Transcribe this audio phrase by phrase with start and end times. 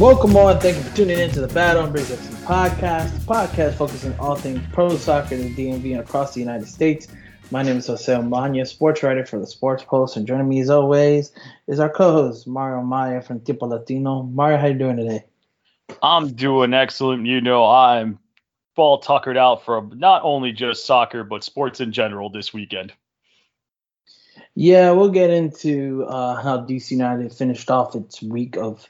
[0.00, 0.58] Welcome on.
[0.58, 4.34] Thank you for tuning in to the Bad Hombres FC podcast, podcast focusing on all
[4.34, 7.06] things pro soccer in the DMV and across the United States.
[7.52, 10.68] My name is Jose Manya, sports writer for the Sports Post, and joining me as
[10.68, 11.30] always
[11.68, 14.24] is our co-host Mario Maya from Tipo Latino.
[14.24, 15.24] Mario, how you doing today?
[16.02, 17.26] I'm doing excellent.
[17.26, 18.18] You know, I'm
[18.74, 22.92] ball tuckered out from not only just soccer but sports in general this weekend.
[24.56, 28.88] Yeah, we'll get into uh, how DC United finished off its week of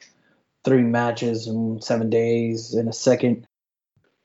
[0.64, 3.46] three matches in seven days in a second.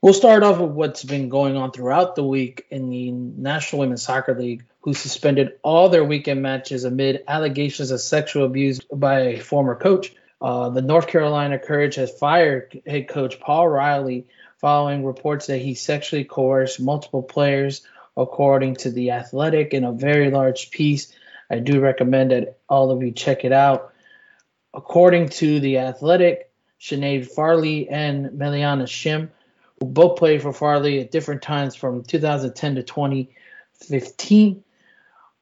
[0.02, 4.02] We'll start off with what's been going on throughout the week in the National Women's
[4.02, 9.40] Soccer League, who suspended all their weekend matches amid allegations of sexual abuse by a
[9.40, 10.14] former coach.
[10.40, 15.74] Uh, the North Carolina Courage has fired head coach Paul Riley following reports that he
[15.74, 17.82] sexually coerced multiple players,
[18.16, 21.12] according to The Athletic, in a very large piece.
[21.50, 23.89] I do recommend that all of you check it out.
[24.72, 29.28] According to The Athletic, Sinead Farley and Meleana Shim,
[29.78, 34.64] who both played for Farley at different times from 2010 to 2015,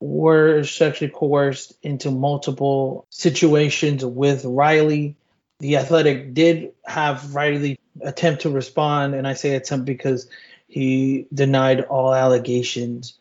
[0.00, 5.16] were sexually coerced into multiple situations with Riley.
[5.60, 10.28] The Athletic did have Riley attempt to respond, and I say attempt because
[10.68, 13.14] he denied all allegations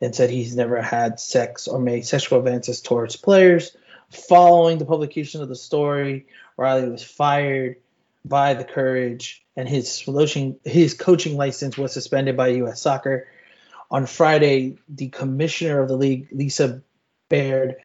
[0.00, 3.76] and said he's never had sex or made sexual advances towards players.
[4.10, 7.76] Following the publication of the story, Riley was fired
[8.24, 12.82] by the Courage, and his coaching his coaching license was suspended by U.S.
[12.82, 13.28] Soccer.
[13.90, 16.82] On Friday, the commissioner of the league, Lisa
[17.28, 17.76] Baird,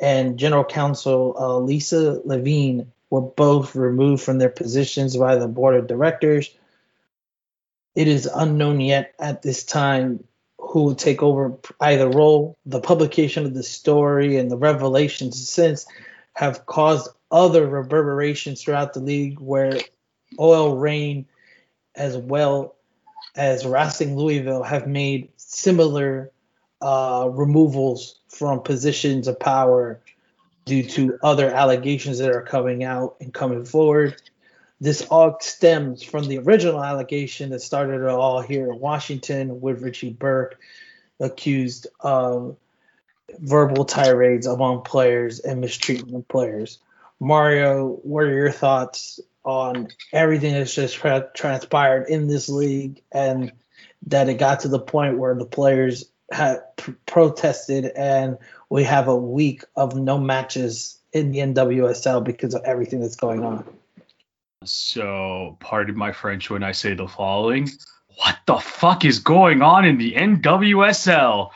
[0.00, 5.76] and general counsel uh, Lisa Levine were both removed from their positions by the board
[5.76, 6.50] of directors.
[7.94, 10.24] It is unknown yet at this time
[10.74, 12.58] who will take over either role.
[12.66, 15.86] The publication of the story and the revelations since
[16.32, 19.78] have caused other reverberations throughout the league where
[20.36, 21.26] OL Reign
[21.94, 22.74] as well
[23.36, 26.32] as Racing Louisville have made similar
[26.82, 30.00] uh, removals from positions of power
[30.64, 34.20] due to other allegations that are coming out and coming forward.
[34.80, 39.82] This all stems from the original allegation that started it all here in Washington with
[39.82, 40.58] Richie Burke
[41.20, 42.56] accused of
[43.38, 46.78] verbal tirades among players and mistreatment of players.
[47.20, 53.52] Mario, what are your thoughts on everything that's just tra- transpired in this league and
[54.06, 59.08] that it got to the point where the players had pr- protested and we have
[59.08, 63.64] a week of no matches in the NWSL because of everything that's going on?
[64.64, 67.68] So, pardon my French when I say the following.
[68.18, 71.50] What the fuck is going on in the NWSL?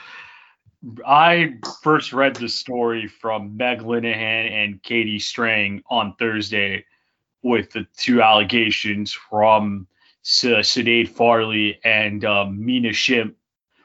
[1.06, 6.84] I first read the story from Meg Linehan and Katie Strang on Thursday
[7.42, 9.86] with the two allegations from
[10.24, 13.34] Sinead Farley and um, Mina Shim,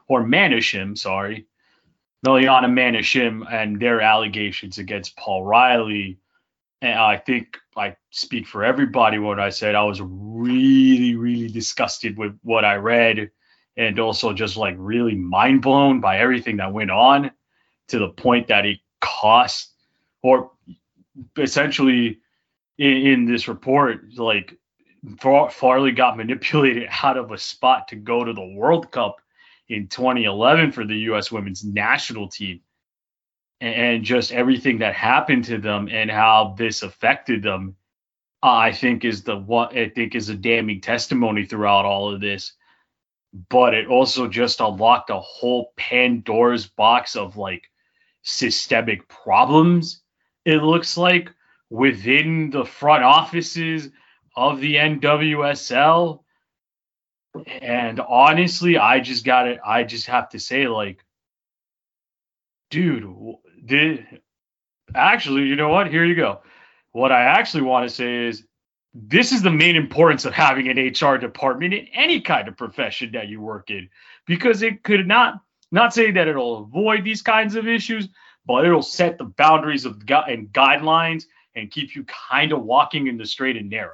[0.08, 1.48] or Mana Shim, sorry,
[2.26, 6.20] Meleana Manashim, and their allegations against Paul Riley
[6.84, 12.18] and I think I speak for everybody when I said I was really, really disgusted
[12.18, 13.32] with what I read
[13.78, 17.32] and also just like really mind blown by everything that went on
[17.88, 19.72] to the point that it cost
[20.22, 20.52] or
[21.38, 22.20] essentially
[22.78, 24.58] in, in this report, like
[25.20, 29.16] Farley got manipulated out of a spot to go to the World Cup
[29.70, 31.32] in 2011 for the U.S.
[31.32, 32.60] women's national team
[33.64, 37.78] and just everything that happened to them and how this affected them,
[38.44, 42.20] uh, I think is the what I think is a damning testimony throughout all of
[42.20, 42.54] this.
[43.50, 47.64] But it also just unlocked a whole Pandora's box of like
[48.22, 50.02] systemic problems.
[50.44, 51.32] It looks like
[51.70, 53.90] within the front offices
[54.36, 56.20] of the NWSL.
[57.62, 59.60] And honestly, I just got it.
[59.66, 61.04] I just have to say, like,
[62.70, 63.06] dude,
[63.64, 64.06] did
[64.94, 65.88] actually, you know what?
[65.88, 66.42] Here you go.
[66.92, 68.46] What I actually want to say is
[68.94, 73.12] this is the main importance of having an HR department in any kind of profession
[73.14, 73.90] that you work in
[74.28, 78.08] because it could not not say that it'll avoid these kinds of issues,
[78.46, 81.24] but it'll set the boundaries of and guidelines
[81.56, 83.94] and keep you kind of walking in the straight and narrow.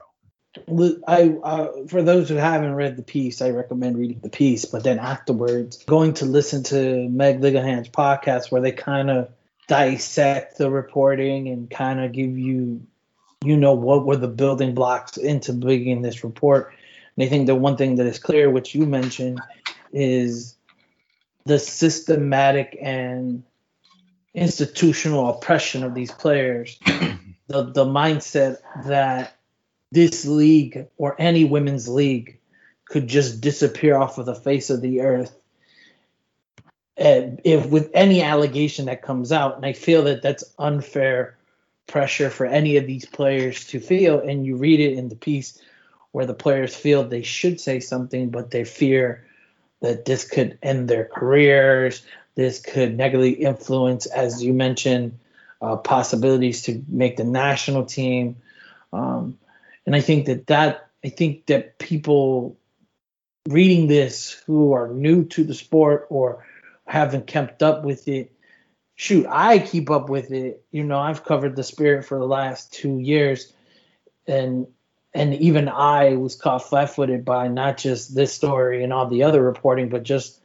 [1.07, 4.83] I uh, for those who haven't read the piece, I recommend reading the piece, but
[4.83, 9.30] then afterwards going to listen to Meg Linehan's podcast where they kind of
[9.69, 12.81] dissect the reporting and kind of give you,
[13.45, 16.74] you know, what were the building blocks into beginning this report.
[17.16, 19.39] And I think the one thing that is clear, which you mentioned,
[19.94, 20.56] is
[21.45, 23.44] the systematic and
[24.33, 26.77] institutional oppression of these players.
[27.48, 29.38] the the mindset that
[29.92, 32.39] this league or any women's league
[32.86, 35.39] could just disappear off of the face of the earth
[36.99, 41.37] if with any allegation that comes out and i feel that that's unfair
[41.87, 45.59] pressure for any of these players to feel and you read it in the piece
[46.11, 49.25] where the players feel they should say something but they fear
[49.81, 52.05] that this could end their careers
[52.35, 55.17] this could negatively influence as you mentioned
[55.61, 58.37] uh, possibilities to make the national team.
[58.93, 59.37] Um,
[59.85, 62.57] and i think that that i think that people
[63.47, 66.45] reading this who are new to the sport or
[66.89, 68.33] haven't kept up with it.
[68.95, 70.65] Shoot, I keep up with it.
[70.71, 73.53] You know, I've covered the spirit for the last two years,
[74.27, 74.68] and
[75.13, 79.41] and even I was caught flat-footed by not just this story and all the other
[79.41, 80.41] reporting, but just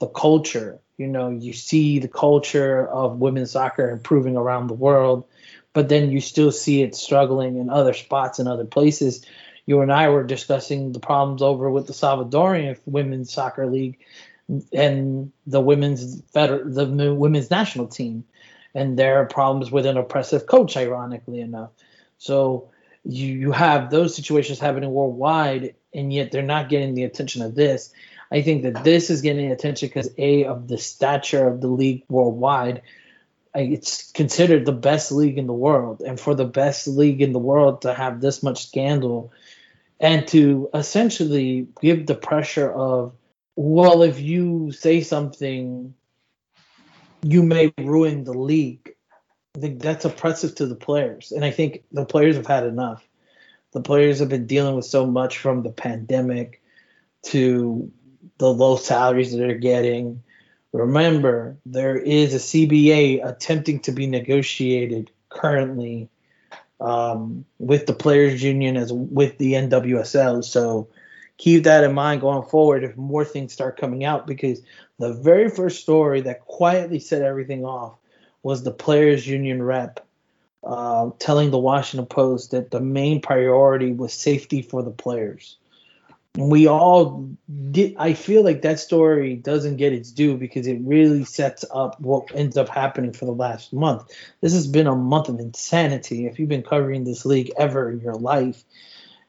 [0.00, 0.80] the culture.
[0.96, 5.24] You know, you see the culture of women's soccer improving around the world,
[5.72, 9.24] but then you still see it struggling in other spots and other places.
[9.66, 13.98] You and I were discussing the problems over with the Salvadorian women's soccer league
[14.72, 18.24] and the women's feder- the women's national team,
[18.74, 21.70] and there are problems with an oppressive coach, ironically enough.
[22.18, 22.70] So
[23.04, 27.54] you you have those situations happening worldwide, and yet they're not getting the attention of
[27.54, 27.92] this.
[28.30, 32.04] I think that this is getting attention because a of the stature of the league
[32.08, 32.82] worldwide.
[33.54, 37.38] It's considered the best league in the world, and for the best league in the
[37.38, 39.32] world to have this much scandal,
[39.98, 43.12] and to essentially give the pressure of
[43.60, 45.92] well, if you say something,
[47.22, 48.94] you may ruin the league.
[49.56, 51.32] I think that's oppressive to the players.
[51.32, 53.04] And I think the players have had enough.
[53.72, 56.62] The players have been dealing with so much from the pandemic
[57.24, 57.90] to
[58.38, 60.22] the low salaries that they're getting.
[60.72, 66.10] Remember, there is a CBA attempting to be negotiated currently
[66.80, 70.44] um, with the players union as with the NWSL.
[70.44, 70.90] So
[71.38, 74.60] keep that in mind going forward if more things start coming out because
[74.98, 77.96] the very first story that quietly set everything off
[78.42, 80.04] was the players union rep
[80.64, 85.56] uh, telling the washington post that the main priority was safety for the players.
[86.36, 87.28] We all
[87.70, 91.98] did i feel like that story doesn't get its due because it really sets up
[92.00, 94.12] what ends up happening for the last month.
[94.40, 96.26] This has been a month of insanity.
[96.26, 98.62] If you've been covering this league ever in your life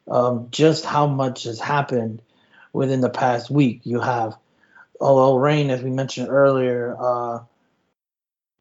[0.10, 2.22] um, just how much has happened
[2.74, 3.82] within the past week.
[3.84, 4.38] You have
[5.00, 7.40] OL Reign, as we mentioned earlier, uh,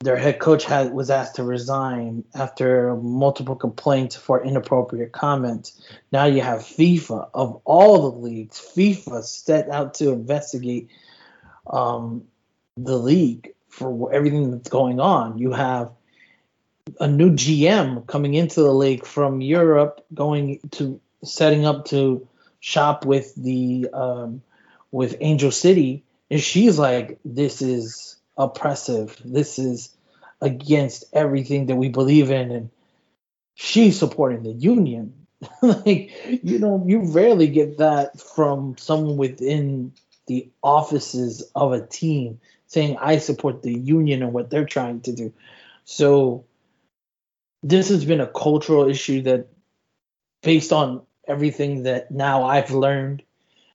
[0.00, 5.80] their head coach had was asked to resign after multiple complaints for inappropriate comments.
[6.12, 8.60] Now you have FIFA of all the leagues.
[8.60, 10.90] FIFA set out to investigate
[11.66, 12.28] um,
[12.76, 15.38] the league for everything that's going on.
[15.38, 15.90] You have
[17.00, 22.26] a new GM coming into the league from Europe, going to setting up to
[22.60, 24.42] shop with the um,
[24.90, 29.20] with Angel City, and she's like, "This is oppressive.
[29.24, 29.94] This is
[30.40, 32.70] against everything that we believe in," and
[33.54, 35.26] she's supporting the union.
[35.62, 36.12] like
[36.42, 39.92] you know, you rarely get that from someone within
[40.26, 45.12] the offices of a team saying, "I support the union and what they're trying to
[45.12, 45.32] do."
[45.84, 46.44] So
[47.62, 49.48] this has been a cultural issue that
[50.42, 53.22] based on everything that now I've learned,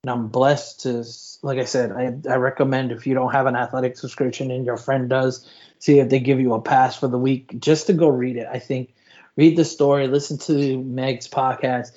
[0.04, 1.06] and I'm blessed to,
[1.44, 4.76] like I said, I, I recommend if you don't have an athletic subscription and your
[4.76, 8.10] friend does, see if they give you a pass for the week just to go
[8.10, 8.48] read it.
[8.52, 8.94] I think
[9.38, 11.92] read the story, listen to Meg's podcast.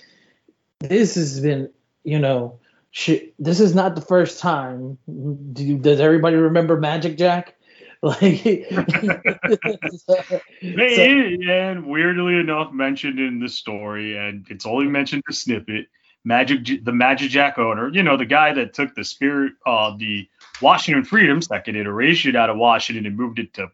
[0.78, 1.70] This has been,
[2.04, 2.60] you know,
[2.92, 4.98] sh- this is not the first time.
[5.06, 7.55] Do, does everybody remember Magic Jack?
[8.06, 8.66] Like,
[10.00, 10.28] so,
[10.62, 15.88] and weirdly enough, mentioned in the story, and it's only mentioned a snippet.
[16.24, 20.28] Magic, the Magic Jack owner, you know, the guy that took the spirit of the
[20.60, 23.72] Washington Freedom, second iteration out of Washington, and moved it to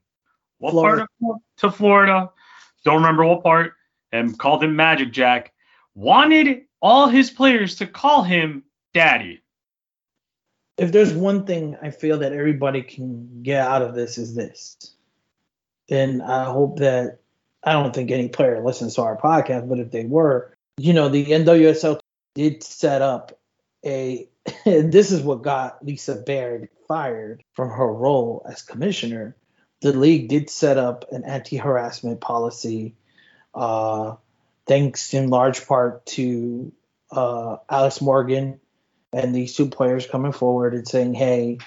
[0.58, 1.06] what Florida.
[1.20, 2.30] part of, to Florida?
[2.84, 3.74] Don't remember what part,
[4.12, 5.52] and called him Magic Jack.
[5.94, 9.41] Wanted all his players to call him Daddy
[10.82, 14.76] if there's one thing I feel that everybody can get out of this is this.
[15.88, 17.20] And I hope that
[17.62, 21.08] I don't think any player listens to our podcast, but if they were, you know,
[21.08, 22.00] the NWSL
[22.34, 23.38] did set up
[23.84, 24.28] a
[24.64, 29.36] and this is what got Lisa Baird fired from her role as commissioner.
[29.82, 32.94] The league did set up an anti-harassment policy,
[33.54, 34.16] uh,
[34.66, 36.72] thanks in large part to
[37.10, 38.60] uh, Alex Morgan
[39.12, 41.58] and these two players coming forward and saying, "Hey,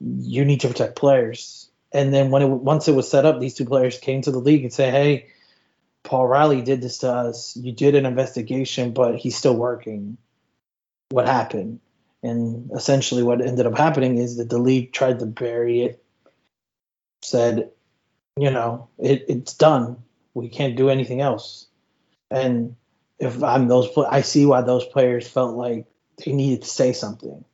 [0.00, 3.54] you need to protect players." And then when it once it was set up, these
[3.54, 5.26] two players came to the league and say, "Hey,
[6.02, 7.56] Paul Riley did this to us.
[7.56, 10.16] You did an investigation, but he's still working.
[11.10, 11.80] What happened?
[12.22, 16.02] And essentially, what ended up happening is that the league tried to bury it,
[17.22, 17.70] said,
[18.36, 20.02] you know, it, it's done.
[20.34, 21.66] We can't do anything else.
[22.30, 22.76] And
[23.18, 25.86] if I'm those, I see why those players felt like
[26.26, 27.44] needed to say something.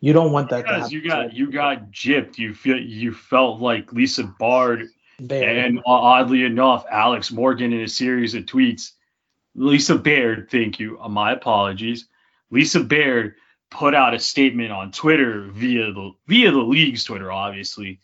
[0.00, 0.64] You don't want that.
[0.64, 2.38] Because you got you got gypped.
[2.38, 5.58] You feel you felt like Lisa Bard Baird.
[5.66, 8.92] and oddly enough, Alex Morgan in a series of tweets.
[9.54, 10.98] Lisa Baird, thank you.
[11.00, 12.06] Uh, my apologies.
[12.50, 13.34] Lisa Baird
[13.70, 18.00] put out a statement on Twitter via the via the league's Twitter, obviously.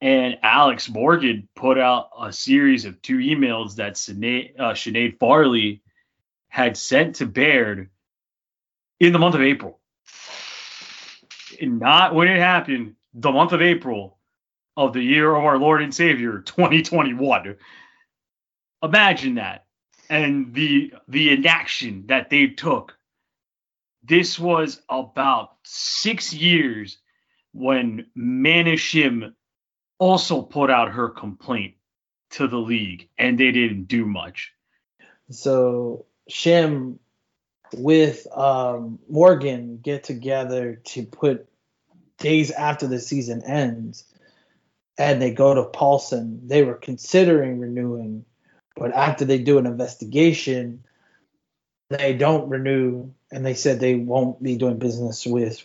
[0.00, 5.82] And Alex Morgan put out a series of two emails that Sinead, uh, Sinead Farley
[6.48, 7.90] had sent to Baird
[9.00, 9.78] in the month of April.
[11.60, 14.18] Not when it happened, the month of April
[14.76, 17.56] of the year of our Lord and Savior 2021.
[18.82, 19.64] Imagine that.
[20.10, 22.96] And the the inaction that they took.
[24.02, 26.98] This was about six years
[27.52, 29.34] when Mana Shim
[29.98, 31.74] also put out her complaint
[32.30, 34.52] to the league and they didn't do much.
[35.30, 36.98] So Shim
[37.74, 41.48] with um, Morgan get together to put
[42.18, 44.04] days after the season ends,
[44.98, 46.46] and they go to Paulson.
[46.46, 48.24] They were considering renewing,
[48.76, 50.84] but after they do an investigation,
[51.90, 55.64] they don't renew, and they said they won't be doing business with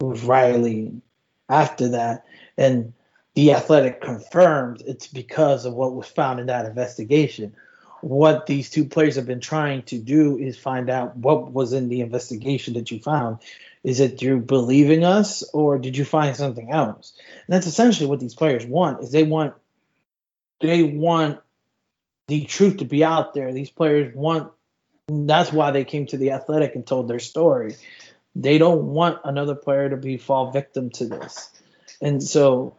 [0.00, 1.00] with Riley
[1.48, 2.24] after that.
[2.58, 2.92] And
[3.34, 7.54] the Athletic confirmed it's because of what was found in that investigation
[8.00, 11.88] what these two players have been trying to do is find out what was in
[11.88, 13.38] the investigation that you found.
[13.82, 17.14] Is it you believing us or did you find something else?
[17.46, 19.54] And that's essentially what these players want is they want
[20.60, 21.40] they want
[22.28, 23.52] the truth to be out there.
[23.52, 24.52] These players want
[25.08, 27.76] that's why they came to the athletic and told their story.
[28.34, 31.50] They don't want another player to be fall victim to this.
[32.00, 32.76] And so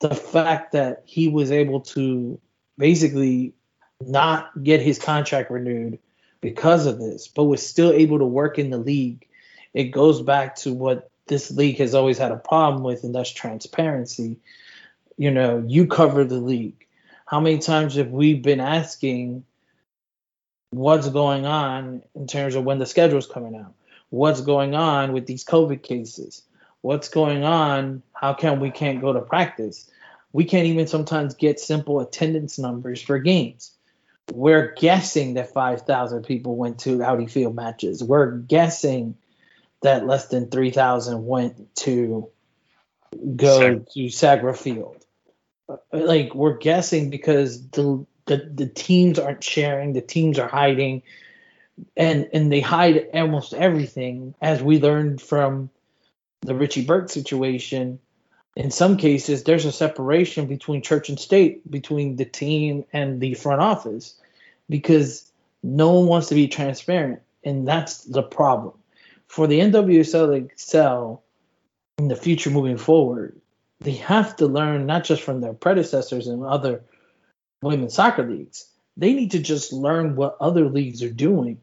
[0.00, 2.40] the fact that he was able to
[2.76, 3.54] basically
[4.00, 5.98] not get his contract renewed
[6.40, 9.26] because of this, but was still able to work in the league.
[9.74, 13.30] It goes back to what this league has always had a problem with, and that's
[13.30, 14.36] transparency.
[15.16, 16.86] You know, you cover the league.
[17.26, 19.44] How many times have we been asking
[20.70, 23.74] what's going on in terms of when the schedule's coming out?
[24.10, 26.42] What's going on with these COVID cases?
[26.80, 28.02] What's going on?
[28.14, 29.90] How come we can't go to practice?
[30.32, 33.72] We can't even sometimes get simple attendance numbers for games
[34.32, 38.02] we're guessing that 5,000 people went to Audi Field matches.
[38.02, 39.16] We're guessing
[39.82, 42.30] that less than 3,000 went to
[43.36, 45.04] go Sag- to Segra Field.
[45.68, 51.02] Uh, like we're guessing because the, the the teams aren't sharing, the teams are hiding,
[51.96, 54.34] and and they hide almost everything.
[54.40, 55.70] As we learned from
[56.40, 57.98] the Richie Burke situation,
[58.56, 63.34] in some cases there's a separation between church and state between the team and the
[63.34, 64.14] front office
[64.68, 65.30] because
[65.62, 68.74] no one wants to be transparent and that's the problem.
[69.26, 71.22] For the nwsl to excel
[71.98, 73.40] in the future moving forward
[73.80, 76.82] they have to learn not just from their predecessors and other
[77.62, 81.60] women's soccer leagues they need to just learn what other leagues are doing.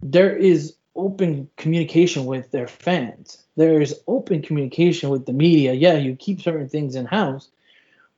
[0.00, 5.74] There is open communication with their fans there is open communication with the media.
[5.74, 7.50] Yeah, you keep certain things in house,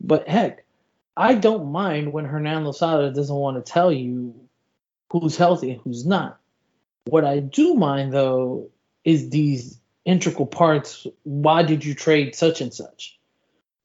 [0.01, 0.65] but heck,
[1.17, 4.35] I don't mind when Hernan Losada doesn't want to tell you
[5.11, 6.39] who's healthy and who's not.
[7.07, 8.71] What I do mind though
[9.05, 11.09] is these integral parts.
[11.25, 13.19] Why did you trade such and such?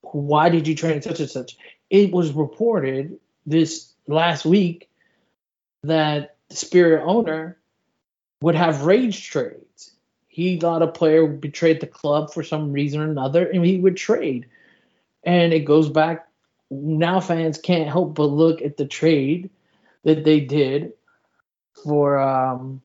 [0.01, 1.57] Why did you trade such and such?
[1.89, 4.91] It was reported this last week
[5.81, 7.56] that the Spirit owner
[8.41, 9.93] would have rage trades
[10.37, 13.97] he thought a player betrayed the club for some reason or another, and he would
[13.97, 14.45] trade.
[15.23, 16.27] And it goes back.
[16.69, 19.49] Now fans can't help but look at the trade
[20.03, 20.93] that they did
[21.83, 22.83] for um,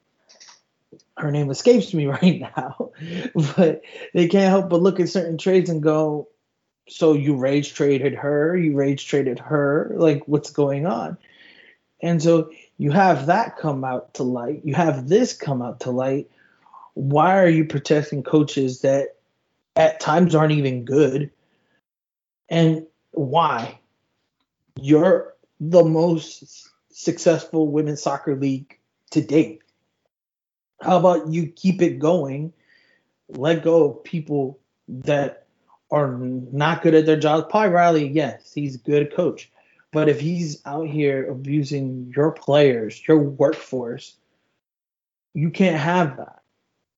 [1.19, 2.93] her name escapes me right now,
[3.55, 3.83] but
[4.15, 6.29] they can't help but look at certain trades and go,
[6.89, 11.19] so you rage traded her, you rage traded her, like what's going on?
[12.01, 12.51] And so
[12.83, 16.29] you have that come out to light, you have this come out to light,
[16.95, 19.15] why are you protecting coaches that
[19.77, 21.31] at times aren't even good?
[22.49, 23.79] And why?
[24.81, 28.77] You're the most successful women's soccer league
[29.13, 29.63] to date.
[30.81, 32.53] How about you keep it going?
[33.29, 34.59] Let go of people
[34.89, 35.47] that
[35.93, 37.47] are not good at their jobs.
[37.49, 39.52] Paul Riley, yes, he's a good coach.
[39.93, 44.17] But if he's out here abusing your players, your workforce,
[45.35, 46.41] you can't have that.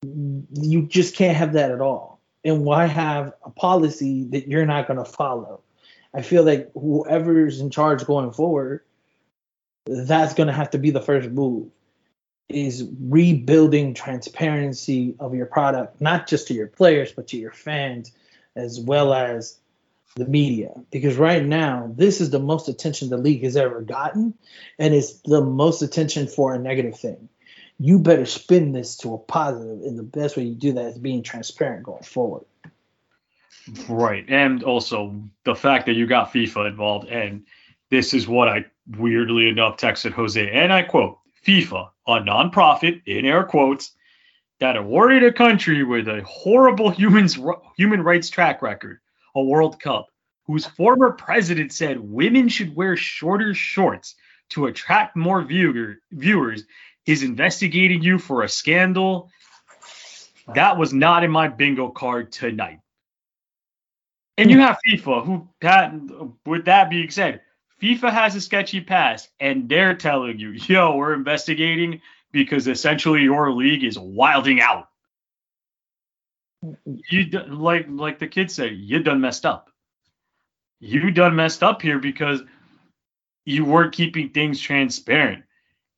[0.04, 2.20] You just can't have that at all.
[2.44, 5.62] And why have a policy that you're not going to follow?
[6.14, 8.82] I feel like whoever's in charge going forward,
[9.86, 11.70] that's going to have to be the first move
[12.48, 18.12] is rebuilding transparency of your product, not just to your players, but to your fans
[18.54, 19.58] as well as
[20.16, 20.72] the media.
[20.90, 24.34] Because right now, this is the most attention the league has ever gotten,
[24.78, 27.28] and it's the most attention for a negative thing.
[27.78, 30.98] You better spin this to a positive, and the best way you do that is
[30.98, 32.44] being transparent going forward.
[33.88, 34.24] Right.
[34.28, 37.44] And also the fact that you got FIFA involved, and
[37.90, 43.24] this is what I weirdly enough texted Jose, and I quote FIFA, a nonprofit, in
[43.24, 43.92] air quotes,
[44.60, 47.36] that awarded a country with a horrible humans,
[47.76, 49.00] human rights track record
[49.34, 50.08] a World Cup,
[50.46, 54.14] whose former president said women should wear shorter shorts
[54.50, 56.64] to attract more viewer, viewers,
[57.06, 59.30] is investigating you for a scandal.
[60.54, 62.80] That was not in my bingo card tonight.
[64.36, 65.94] And you have FIFA, who, that,
[66.44, 67.40] with that being said,
[67.80, 72.00] FIFA has a sketchy past, and they're telling you, yo, we're investigating
[72.32, 74.88] because essentially your league is wilding out.
[76.86, 79.70] You like like the kids say, you done messed up.
[80.80, 82.42] You done messed up here because
[83.44, 85.44] you weren't keeping things transparent,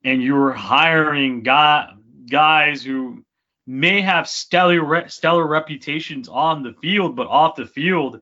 [0.05, 1.93] and you were hiring guy,
[2.29, 3.25] guys who
[3.67, 8.21] may have stellar stellar reputations on the field, but off the field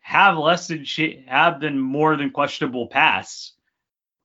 [0.00, 0.84] have less than
[1.26, 3.54] have than more than questionable pasts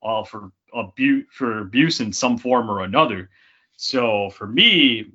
[0.03, 3.29] uh, for abuse for abuse in some form or another.
[3.77, 5.13] So for me,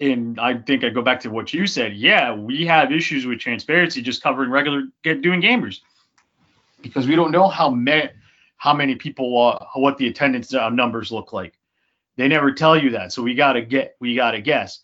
[0.00, 1.94] and I think I go back to what you said.
[1.96, 5.80] Yeah, we have issues with transparency just covering regular get doing gamers
[6.82, 8.10] because we don't know how many
[8.56, 11.54] how many people uh, what the attendance uh, numbers look like.
[12.16, 14.80] They never tell you that, so we gotta get we gotta guess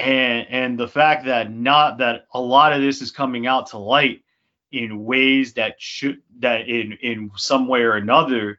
[0.00, 3.78] and and the fact that not that a lot of this is coming out to
[3.78, 4.22] light
[4.72, 8.58] in ways that should that in in some way or another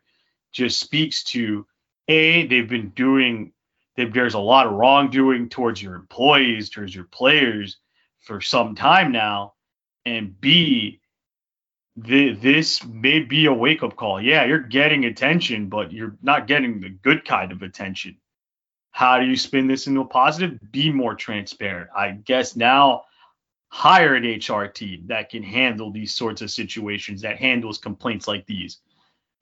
[0.51, 1.65] just speaks to
[2.07, 3.53] a they've been doing
[4.05, 7.77] there's a lot of wrongdoing towards your employees towards your players
[8.19, 9.53] for some time now
[10.05, 10.99] and b
[11.97, 16.79] this may be a wake up call yeah you're getting attention but you're not getting
[16.79, 18.17] the good kind of attention
[18.91, 20.59] how do you spin this into a positive?
[20.71, 21.89] Be more transparent.
[21.95, 23.05] I guess now
[23.69, 28.45] hire an HR team that can handle these sorts of situations, that handles complaints like
[28.45, 28.79] these.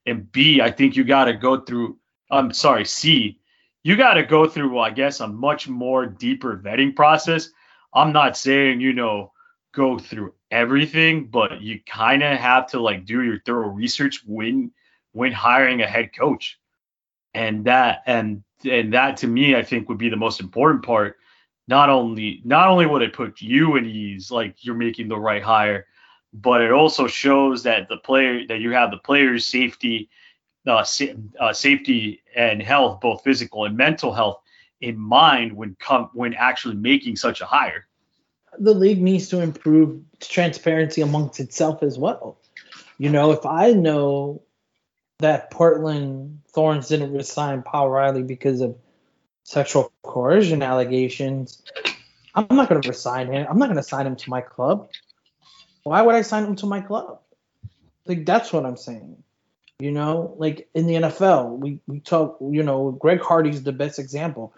[0.06, 1.98] And B, I think you got to go through,
[2.30, 3.39] I'm sorry, C,
[3.82, 7.50] you got to go through, I guess, a much more deeper vetting process.
[7.94, 9.32] I'm not saying, you know,
[9.72, 14.72] go through everything, but you kind of have to like do your thorough research when
[15.12, 16.58] when hiring a head coach.
[17.34, 21.16] And that and and that to me I think would be the most important part.
[21.68, 25.42] Not only not only would it put you at ease, like you're making the right
[25.42, 25.86] hire,
[26.32, 30.10] but it also shows that the player that you have the player's safety,
[30.66, 31.06] uh, sa-
[31.38, 34.40] uh, safety and health, both physical and mental health,
[34.80, 37.86] in mind when come when actually making such a hire.
[38.58, 42.38] The league needs to improve transparency amongst itself as well.
[42.98, 44.42] You know, if I know
[45.20, 48.76] that Portland Thorns didn't resign Paul Riley because of
[49.44, 51.62] sexual coercion allegations,
[52.34, 53.46] I'm not going to resign him.
[53.48, 54.90] I'm not going to sign him to my club.
[55.82, 57.20] Why would I sign him to my club?
[58.06, 59.22] Like that's what I'm saying.
[59.80, 62.36] You know, like in the NFL, we we talk.
[62.40, 64.52] You know, Greg Hardy's the best example.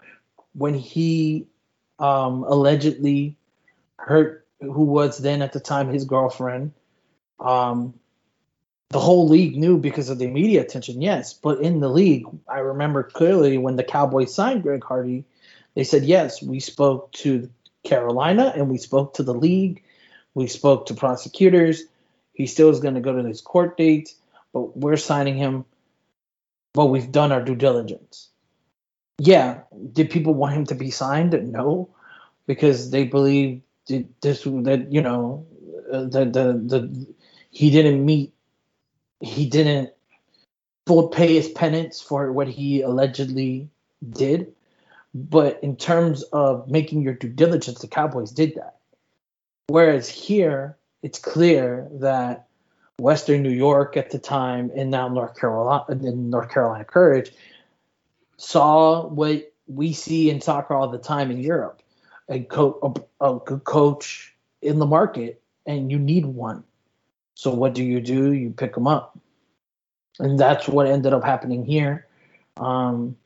[0.53, 1.47] When he
[1.99, 3.37] um, allegedly
[3.97, 6.73] hurt who was then at the time his girlfriend,
[7.39, 7.93] um,
[8.89, 11.33] the whole league knew because of the media attention, yes.
[11.33, 15.25] But in the league, I remember clearly when the Cowboys signed Greg Hardy,
[15.73, 17.49] they said, yes, we spoke to
[17.83, 19.83] Carolina and we spoke to the league.
[20.35, 21.83] We spoke to prosecutors.
[22.33, 24.15] He still is going to go to his court dates,
[24.53, 25.65] but we're signing him.
[26.73, 28.29] But we've done our due diligence.
[29.19, 29.61] Yeah.
[29.91, 31.33] Did people want him to be signed?
[31.51, 31.89] No,
[32.47, 35.45] because they believe this that you know
[35.91, 37.07] the the the
[37.51, 38.33] he didn't meet
[39.19, 39.91] he didn't
[40.85, 43.69] full pay his penance for what he allegedly
[44.09, 44.53] did.
[45.13, 48.77] But in terms of making your due diligence, the Cowboys did that.
[49.67, 52.47] Whereas here, it's clear that
[52.99, 57.31] Western New York at the time, and now North Carolina, and North Carolina Courage,
[58.37, 61.81] saw what we see in soccer all the time in Europe:
[62.29, 66.63] a, co- a, a good coach in the market, and you need one
[67.35, 68.33] So what do you do?
[68.33, 69.17] You pick them up,
[70.19, 72.07] and that's what ended up happening here.
[72.57, 73.17] Um,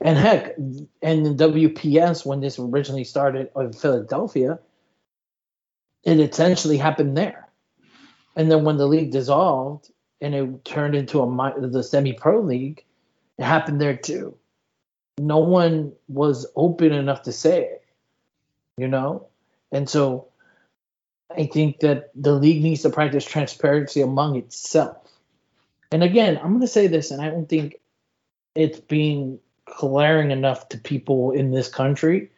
[0.00, 0.56] and heck,
[1.02, 4.60] and the WPS when this originally started in Philadelphia,
[6.04, 7.41] it essentially happened there.
[8.36, 9.90] And then when the league dissolved
[10.20, 12.84] and it turned into a the semi-pro league,
[13.38, 14.36] it happened there too.
[15.18, 17.84] No one was open enough to say it,
[18.78, 19.26] you know,
[19.70, 20.28] and so
[21.36, 24.96] I think that the league needs to practice transparency among itself.
[25.90, 27.76] And again, I'm going to say this, and I don't think
[28.54, 29.38] it's being
[29.78, 32.30] glaring enough to people in this country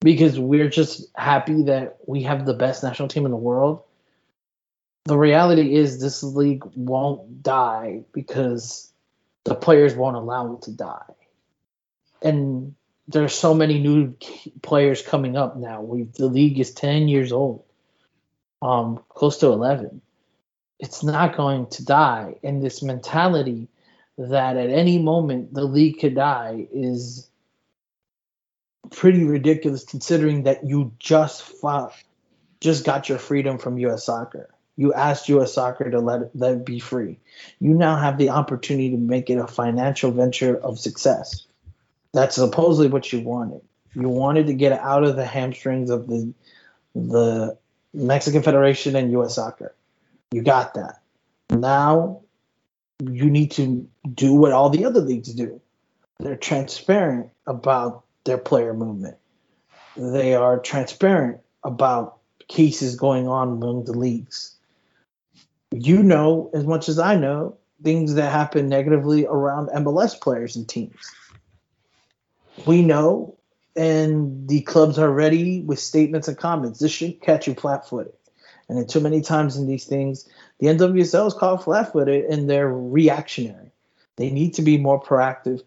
[0.00, 3.82] because we're just happy that we have the best national team in the world.
[5.06, 8.90] The reality is, this league won't die because
[9.44, 11.12] the players won't allow it to die.
[12.22, 12.74] And
[13.06, 14.16] there's so many new
[14.62, 15.82] players coming up now.
[15.82, 17.64] We the league is 10 years old,
[18.62, 20.00] um, close to 11.
[20.78, 23.68] It's not going to die, and this mentality
[24.16, 27.28] that at any moment the league could die is
[28.90, 31.92] pretty ridiculous, considering that you just fought,
[32.60, 34.04] just got your freedom from U.S.
[34.04, 34.53] Soccer.
[34.76, 35.54] You asked U.S.
[35.54, 37.18] Soccer to let let it be free.
[37.60, 41.46] You now have the opportunity to make it a financial venture of success.
[42.12, 43.60] That's supposedly what you wanted.
[43.94, 46.32] You wanted to get out of the hamstrings of the
[46.94, 47.56] the
[47.92, 49.36] Mexican Federation and U.S.
[49.36, 49.74] Soccer.
[50.32, 51.00] You got that.
[51.50, 52.22] Now
[53.00, 55.60] you need to do what all the other leagues do.
[56.18, 59.16] They're transparent about their player movement.
[59.96, 64.53] They are transparent about cases going on among the leagues
[65.70, 70.68] you know as much as I know things that happen negatively around MLS players and
[70.68, 71.12] teams.
[72.66, 73.36] We know,
[73.76, 76.78] and the clubs are ready with statements and comments.
[76.78, 78.14] This should catch you flat footed.
[78.68, 82.48] And then too many times in these things, the NWSL is called flat footed and
[82.48, 83.72] they're reactionary.
[84.16, 85.62] They need to be more proactive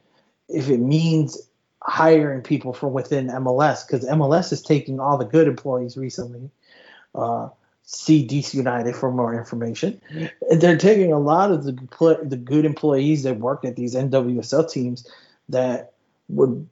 [0.49, 1.38] if it means
[1.81, 6.49] hiring people from within MLS, because MLS is taking all the good employees recently.
[7.13, 7.49] Uh,
[7.88, 10.00] see DC United for more information.
[10.52, 11.71] They're taking a lot of the
[12.23, 15.10] the good employees that work at these NWSL teams
[15.50, 15.93] that
[16.28, 16.67] would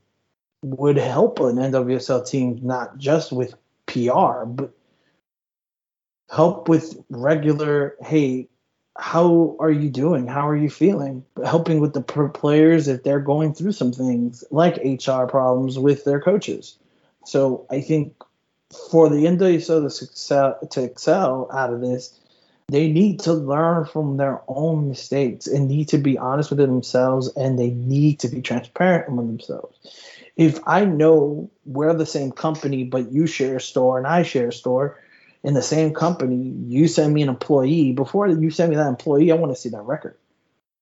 [0.61, 4.73] would help an NWSL team not just with PR, but
[6.29, 7.95] help with regular.
[8.01, 8.49] Hey,
[8.97, 10.27] how are you doing?
[10.27, 11.23] How are you feeling?
[11.45, 16.19] Helping with the players if they're going through some things like HR problems with their
[16.19, 16.77] coaches.
[17.23, 18.15] So I think
[18.71, 22.19] for the NWSL to excel, to excel out of this,
[22.67, 27.27] they need to learn from their own mistakes and need to be honest with themselves
[27.35, 29.77] and they need to be transparent among themselves.
[30.35, 34.49] If I know we're the same company, but you share a store and I share
[34.49, 34.99] a store
[35.43, 37.91] in the same company, you send me an employee.
[37.93, 40.17] Before you send me that employee, I want to see that record.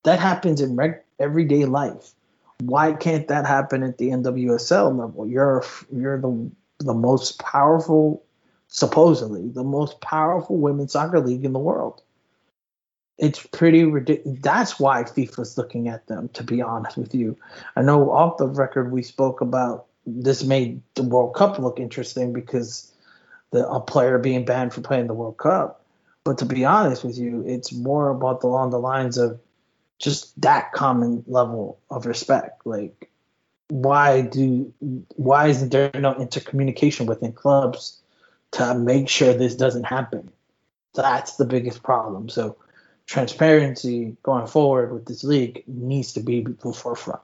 [0.04, 2.12] That happens in reg- everyday life.
[2.60, 5.26] Why can't that happen at the NWSL level?
[5.26, 6.50] You're you're the
[6.84, 8.22] the most powerful,
[8.68, 12.02] supposedly the most powerful women's soccer league in the world.
[13.16, 14.38] It's pretty ridiculous.
[14.42, 16.28] That's why FIFA's looking at them.
[16.30, 17.36] To be honest with you,
[17.76, 22.32] I know off the record we spoke about this made the World Cup look interesting
[22.32, 22.92] because
[23.52, 25.84] the a player being banned for playing the World Cup.
[26.24, 29.38] But to be honest with you, it's more about the along the lines of
[29.98, 32.66] just that common level of respect.
[32.66, 33.10] Like
[33.68, 34.72] why do
[35.16, 38.00] why isn't there no intercommunication within clubs
[38.52, 40.30] to make sure this doesn't happen?
[40.94, 42.28] That's the biggest problem.
[42.28, 42.56] So
[43.06, 47.22] transparency going forward with this league needs to be the forefront.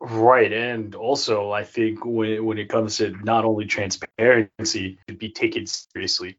[0.00, 5.30] Right, and also I think when when it comes to not only transparency, to be
[5.30, 6.38] taken seriously.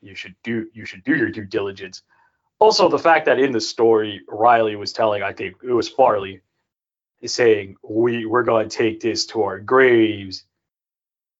[0.00, 2.02] You should do you should do your due diligence.
[2.60, 6.42] Also, the fact that in the story Riley was telling, I think it was Farley,
[7.26, 10.44] saying we we're going to take this to our graves.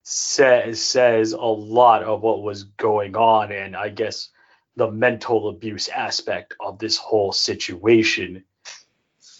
[0.02, 4.30] Says says a lot of what was going on and I guess
[4.76, 8.44] the mental abuse aspect of this whole situation.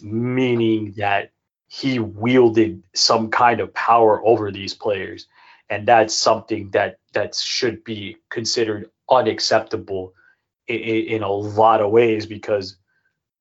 [0.01, 1.31] Meaning that
[1.67, 5.27] he wielded some kind of power over these players.
[5.69, 10.13] And that's something that that should be considered unacceptable
[10.67, 12.77] in, in a lot of ways because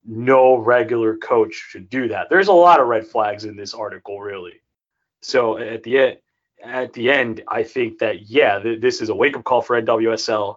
[0.09, 2.31] no regular coach should do that.
[2.31, 4.63] There's a lot of red flags in this article, really.
[5.21, 6.17] So at the end,
[6.65, 9.81] at the end, I think that yeah, th- this is a wake up call for
[9.81, 10.57] NWSL.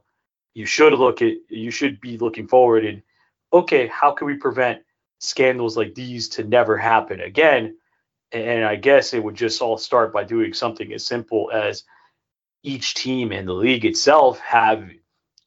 [0.54, 3.04] You should look at, you should be looking forward and
[3.52, 4.84] okay, how can we prevent
[5.20, 7.78] scandals like these to never happen again?
[8.32, 11.84] And I guess it would just all start by doing something as simple as
[12.64, 14.90] each team and the league itself have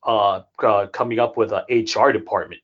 [0.07, 2.61] uh, uh, coming up with a HR department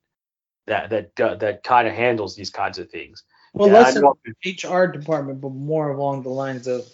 [0.71, 3.25] that that uh, that kind of handles these kinds of things.
[3.53, 4.05] Well, yeah, less than
[4.45, 6.89] HR department, but more along the lines of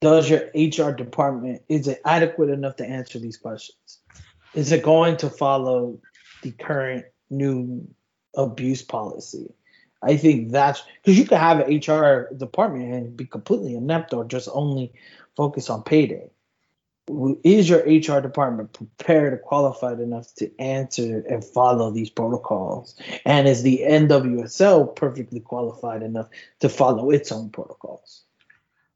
[0.00, 3.98] does your HR department is it adequate enough to answer these questions?
[4.54, 5.98] Is it going to follow
[6.42, 7.88] the current new
[8.36, 9.52] abuse policy?
[10.02, 14.26] I think that's because you could have an HR department and be completely inept or
[14.26, 14.92] just only
[15.36, 16.30] focus on payday.
[17.44, 22.96] Is your HR department prepared or qualified enough to answer and follow these protocols?
[23.24, 26.28] And is the NWSL perfectly qualified enough
[26.60, 28.22] to follow its own protocols?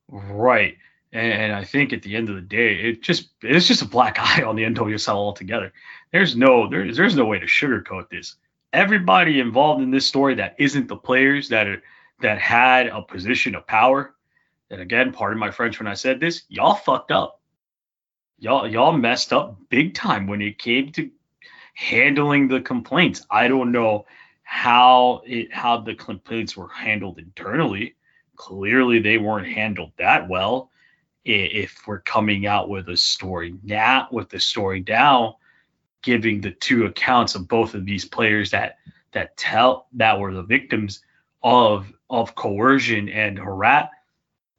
[0.08, 0.76] Right.
[1.12, 4.18] And I think at the end of the day, it just it's just a black
[4.20, 5.72] eye on the NWSL altogether.
[6.12, 8.36] There's no there's there's no way to sugarcoat this
[8.72, 11.82] everybody involved in this story that isn't the players that are,
[12.20, 14.14] that had a position of power.
[14.70, 17.39] And again, pardon my French when I said this, y'all fucked up.
[18.40, 21.10] Y'all y'all messed up big time when it came to
[21.74, 23.26] handling the complaints.
[23.30, 24.06] I don't know
[24.42, 27.96] how it how the complaints were handled internally.
[28.36, 30.70] Clearly, they weren't handled that well.
[31.22, 35.36] If we're coming out with a story now, with the story now,
[36.02, 38.78] giving the two accounts of both of these players that
[39.12, 41.02] that tell that were the victims
[41.42, 43.90] of of coercion and harass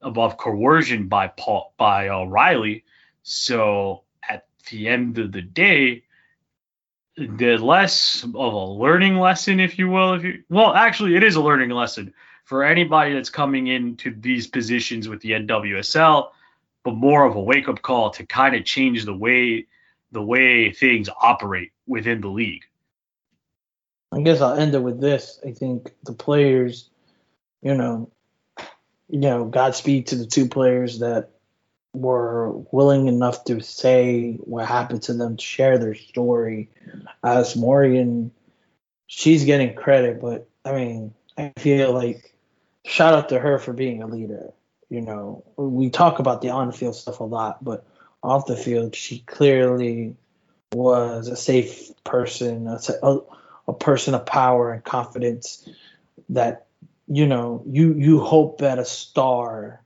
[0.03, 2.83] above coercion by Paul by uh, Riley.
[3.23, 6.03] So at the end of the day,
[7.17, 11.35] the less of a learning lesson, if you will, if you well, actually, it is
[11.35, 12.13] a learning lesson
[12.45, 16.29] for anybody that's coming into these positions with the NWSL,
[16.83, 19.67] but more of a wake up call to kind of change the way
[20.11, 22.63] the way things operate within the league.
[24.11, 25.39] I guess I'll end it with this.
[25.45, 26.89] I think the players,
[27.61, 28.11] you know,
[29.07, 31.31] you know, Godspeed to the two players that
[31.93, 36.69] were willing enough to say what happened to them, share their story.
[37.23, 38.31] As Morgan,
[39.07, 42.33] she's getting credit, but I mean, I feel like
[42.85, 44.51] shout out to her for being a leader.
[44.89, 47.85] You know, we talk about the on-field stuff a lot, but
[48.23, 50.15] off the field, she clearly
[50.73, 53.17] was a safe person, a,
[53.67, 55.67] a person of power and confidence
[56.29, 56.67] that
[57.07, 59.81] you know you you hope that a star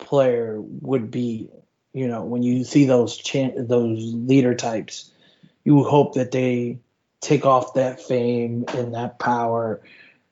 [0.00, 1.48] player would be
[1.92, 5.10] you know when you see those chan- those leader types
[5.64, 6.78] you hope that they
[7.20, 9.80] take off that fame and that power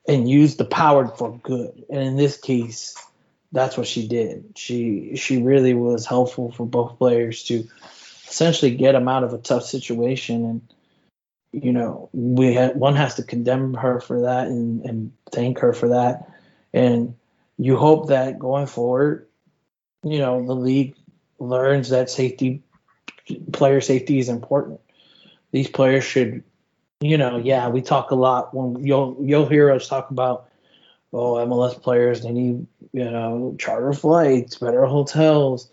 [0.06, 1.84] and use the power for good.
[1.90, 2.96] And in this case
[3.50, 4.54] that's what she did.
[4.56, 7.66] She she really was helpful for both players to
[8.26, 10.44] essentially get them out of a tough situation.
[10.44, 10.74] And
[11.52, 15.72] you know we had, one has to condemn her for that and, and thank her
[15.72, 16.30] for that.
[16.74, 17.14] And
[17.56, 19.27] you hope that going forward
[20.02, 20.94] you know the league
[21.38, 22.62] learns that safety
[23.52, 24.80] player safety is important
[25.52, 26.42] these players should
[27.00, 30.48] you know yeah we talk a lot when you'll you'll hear us talk about
[31.12, 35.70] oh MLS players they need you know charter flights, better hotels,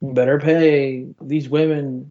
[0.00, 1.06] better pay.
[1.20, 2.10] These women,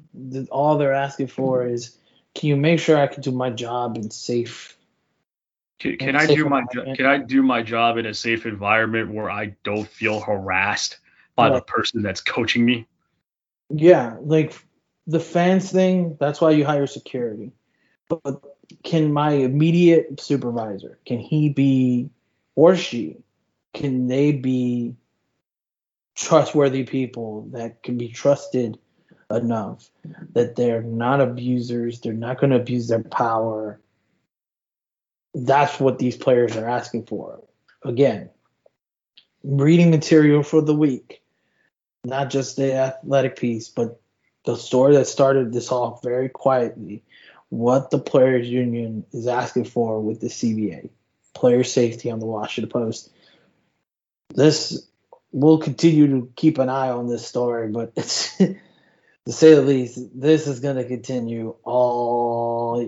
[0.49, 1.97] all they're asking for is,
[2.35, 4.77] can you make sure I can do my job in safe?
[5.79, 6.63] Can, can I do my
[6.95, 10.97] can I do my job in a safe environment where I don't feel harassed
[11.49, 12.87] by the person that's coaching me?
[13.69, 14.53] Yeah, like
[15.07, 16.17] the fans thing.
[16.19, 17.51] That's why you hire security.
[18.09, 18.43] But
[18.83, 22.09] can my immediate supervisor can he be
[22.55, 23.17] or she,
[23.73, 24.95] can they be
[26.15, 28.77] trustworthy people that can be trusted
[29.29, 29.89] enough
[30.33, 33.79] that they're not abusers, they're not going to abuse their power.
[35.33, 37.41] That's what these players are asking for.
[37.83, 38.29] Again,
[39.43, 41.20] reading material for the week,
[42.03, 43.99] not just the athletic piece, but
[44.45, 47.03] the story that started this off very quietly,
[47.49, 50.89] what the players union is asking for with the CBA
[51.33, 53.11] player safety on the Washington Post.
[54.33, 54.87] This
[55.31, 58.55] we'll continue to keep an eye on this story, but it's to
[59.31, 62.30] say the least, this is going to continue all.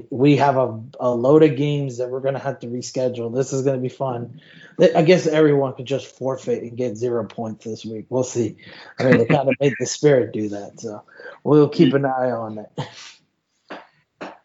[0.10, 3.34] We have a, a load of games that we're going to have to reschedule.
[3.34, 4.41] This is going to be fun.
[4.80, 8.06] I guess everyone could just forfeit and get zero points this week.
[8.10, 8.58] We'll see.
[9.00, 11.04] I mean, they kind of made the spirit do that, so
[11.43, 12.72] we'll keep an eye on it.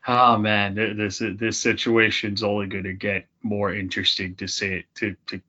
[0.07, 5.17] Oh man, this this situation's only going to get more interesting to say it to
[5.27, 5.43] to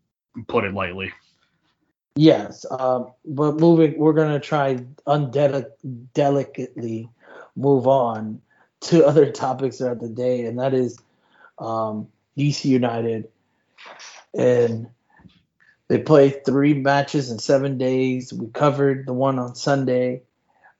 [0.47, 1.13] put it lightly.
[2.15, 7.09] Yes, um, but moving, we're going to try undelicately
[7.55, 8.41] move on
[8.81, 10.99] to other topics throughout the day, and that is
[11.57, 13.29] um, DC United,
[14.33, 14.87] and
[15.87, 18.31] they play three matches in seven days.
[18.31, 20.21] We covered the one on Sunday,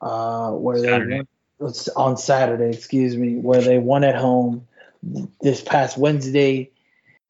[0.02, 1.18] uh, where Saturday.
[1.18, 4.68] they won, on Saturday, excuse me, where they won at home.
[5.42, 6.72] This past Wednesday,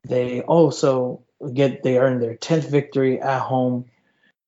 [0.03, 1.21] they also
[1.53, 3.85] get they earned their 10th victory at home,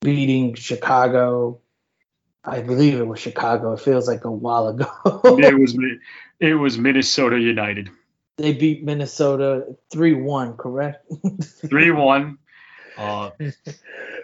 [0.01, 1.60] beating Chicago.
[2.43, 3.73] I believe it was Chicago.
[3.73, 4.89] It feels like a while ago.
[5.37, 5.77] it was
[6.39, 7.89] it was Minnesota United.
[8.37, 11.05] They beat Minnesota 3-1, correct?
[11.11, 12.37] 3-1.
[12.97, 13.31] Uh,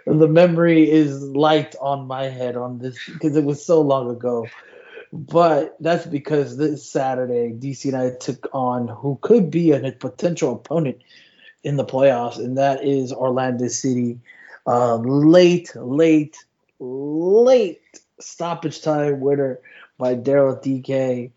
[0.06, 4.46] the memory is light on my head on this because it was so long ago.
[5.10, 10.98] But that's because this Saturday, DC United took on who could be a potential opponent
[11.64, 14.20] in the playoffs, and that is Orlando City.
[14.66, 16.36] Uh, late, late,
[16.78, 17.80] late
[18.20, 19.60] stoppage time winner
[19.98, 21.32] by Daryl Dike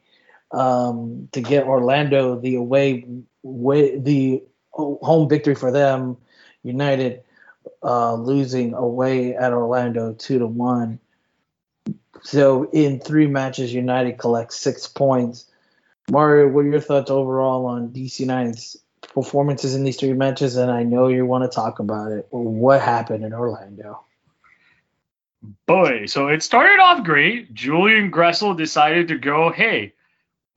[0.52, 3.06] um, to get Orlando the away,
[3.44, 6.18] way, the home victory for them.
[6.64, 7.24] United
[7.84, 11.00] uh, losing away at Orlando two to one.
[12.24, 15.46] So in three matches, United collects six points.
[16.10, 18.78] Mario, what are your thoughts overall on DC United's
[19.14, 20.56] performances in these three matches?
[20.56, 22.28] And I know you want to talk about it.
[22.30, 24.04] What happened in Orlando?
[25.66, 27.54] Boy, so it started off great.
[27.54, 29.94] Julian Gressel decided to go, hey,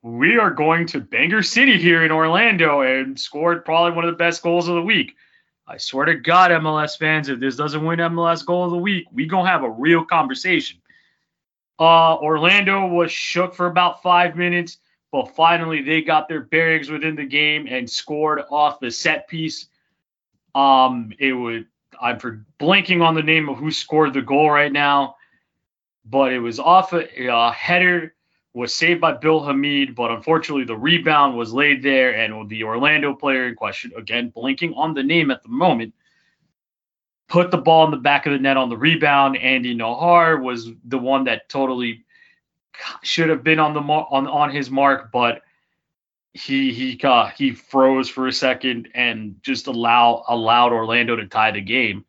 [0.02, 4.18] we are going to Banger City here in Orlando and scored probably one of the
[4.18, 5.14] best goals of the week.
[5.66, 9.06] I swear to God, MLS fans, if this doesn't win MLS goal of the week,
[9.10, 10.82] we gonna have a real conversation.
[11.78, 14.76] Uh, Orlando was shook for about five minutes,
[15.10, 19.68] but finally they got their bearings within the game and scored off the set piece.
[20.54, 21.66] Um, it would
[22.00, 25.16] I'm for blanking on the name of who scored the goal right now,
[26.04, 28.14] but it was off a, a header
[28.54, 33.12] was saved by Bill Hamid, but unfortunately the rebound was laid there, and the Orlando
[33.12, 35.92] player in question, again blinking on the name at the moment,
[37.28, 39.36] put the ball in the back of the net on the rebound.
[39.36, 42.04] Andy Najar was the one that totally
[43.02, 45.42] should have been on the on on his mark, but
[46.34, 51.52] he he uh, he froze for a second and just allow allowed Orlando to tie
[51.52, 52.04] the game.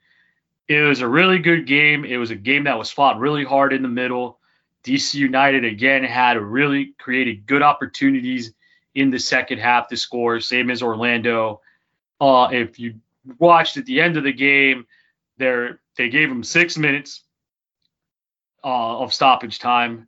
[0.68, 2.04] It was a really good game.
[2.04, 4.40] It was a game that was fought really hard in the middle.
[4.84, 8.54] DC United again had really created good opportunities
[8.96, 11.62] in the second half to score, same as Orlando.
[12.20, 12.96] Uh, if you
[13.38, 14.88] watched at the end of the game,
[15.38, 17.22] there they gave them six minutes
[18.64, 20.08] uh, of stoppage time,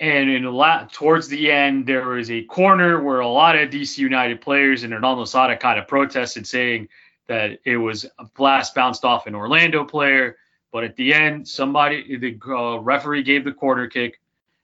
[0.00, 3.70] and in a lot towards the end there was a corner where a lot of
[3.70, 6.88] DC United players and Hernan Losada kind of protested, saying
[7.28, 10.36] that it was a blast bounced off an Orlando player.
[10.72, 14.20] But at the end, somebody, the uh, referee gave the corner kick,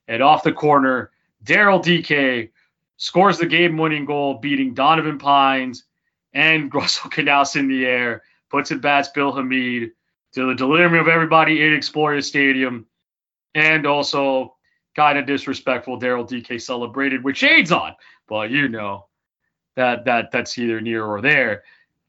[0.08, 1.10] and off the corner,
[1.44, 2.52] Daryl Dike
[2.98, 5.84] scores the game-winning goal, beating Donovan Pines
[6.34, 9.92] and Russell Canouse in the air, puts it past Bill Hamid
[10.32, 12.86] to the delirium of everybody in Exploria Stadium,
[13.54, 14.56] and also
[14.94, 15.98] kind of disrespectful.
[15.98, 17.94] Daryl Dike celebrated with shades on,
[18.28, 19.06] but you know
[19.76, 21.64] that that that's either near or there.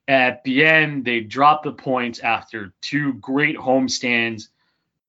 [0.07, 4.49] At the end, they dropped the points after two great home stands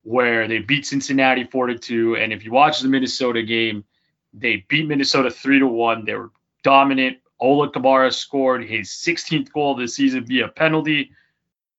[0.05, 2.17] where they beat Cincinnati 4 to 2.
[2.17, 3.85] And if you watch the Minnesota game,
[4.33, 6.05] they beat Minnesota 3 to 1.
[6.05, 6.31] They were
[6.63, 7.19] dominant.
[7.41, 11.11] Ola Kamara scored his 16th goal of the season via penalty.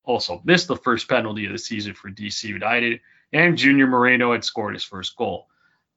[0.03, 2.99] Also missed the first penalty of the season for DC United.
[3.31, 5.47] And Junior Moreno had scored his first goal.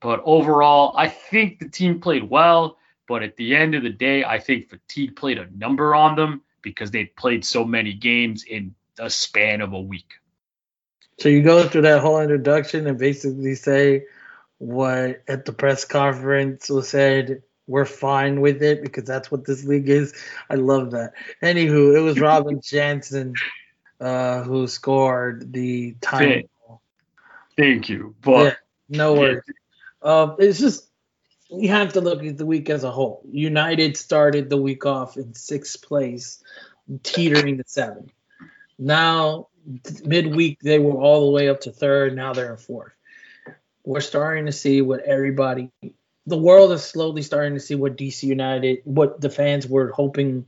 [0.01, 2.79] But overall, I think the team played well.
[3.07, 6.43] But at the end of the day, I think fatigue played a number on them
[6.63, 10.13] because they'd played so many games in a span of a week.
[11.19, 14.05] So you go through that whole introduction and basically say
[14.59, 19.65] what at the press conference was said we're fine with it because that's what this
[19.65, 20.15] league is.
[20.49, 21.13] I love that.
[21.43, 23.35] Anywho, it was Robin Jansson
[24.01, 26.19] uh, who scored the time.
[26.19, 26.51] Thank,
[27.57, 28.55] thank you, but yeah,
[28.89, 29.43] no worries.
[30.03, 30.89] Um, it's just
[31.51, 33.23] you have to look at the week as a whole.
[33.31, 36.43] United started the week off in sixth place,
[37.03, 38.13] teetering to seventh.
[38.79, 39.49] Now,
[40.05, 42.15] midweek, they were all the way up to third.
[42.15, 42.93] Now they're in fourth.
[43.85, 45.71] We're starting to see what everybody,
[46.27, 50.45] the world is slowly starting to see what DC United, what the fans were hoping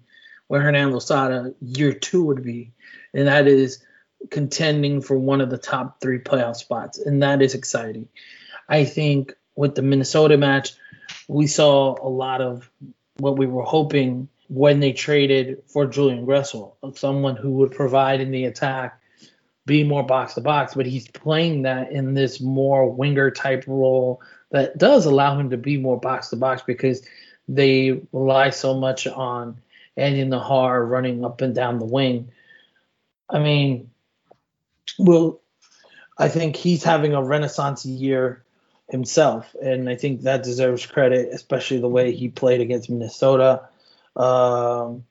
[0.48, 2.72] what Hernan Losada year two would be,
[3.14, 3.82] and that is
[4.30, 8.09] contending for one of the top three playoff spots, and that is exciting.
[8.68, 10.72] I think with the Minnesota match,
[11.28, 12.70] we saw a lot of
[13.18, 18.30] what we were hoping when they traded for Julian Gressel, someone who would provide in
[18.30, 18.98] the attack,
[19.66, 24.22] be more box to box, but he's playing that in this more winger type role
[24.50, 27.06] that does allow him to be more box to box because
[27.46, 29.61] they rely so much on
[29.94, 32.32] Andy Najar running up and down the wing.
[33.28, 33.90] I mean,
[34.98, 35.42] well,
[36.16, 38.42] I think he's having a renaissance year
[38.91, 43.68] himself, and I think that deserves credit, especially the way he played against Minnesota.
[44.16, 45.05] Um,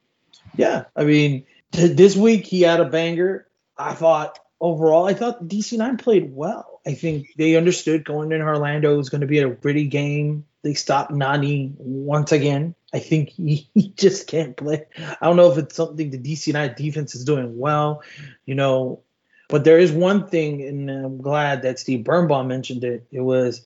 [0.55, 3.47] yeah, I mean, t- this week he had a banger.
[3.77, 6.81] I thought overall, I thought DC9 played well.
[6.85, 10.45] I think they understood going in Orlando was going to be a gritty game.
[10.61, 12.75] They stopped Nani once again.
[12.93, 14.85] I think he, he just can't play.
[14.97, 18.03] I don't know if it's something the DC9 defense is doing well,
[18.45, 19.01] you know,
[19.47, 23.07] but there is one thing, and I'm glad that Steve Birnbaum mentioned it.
[23.11, 23.65] It was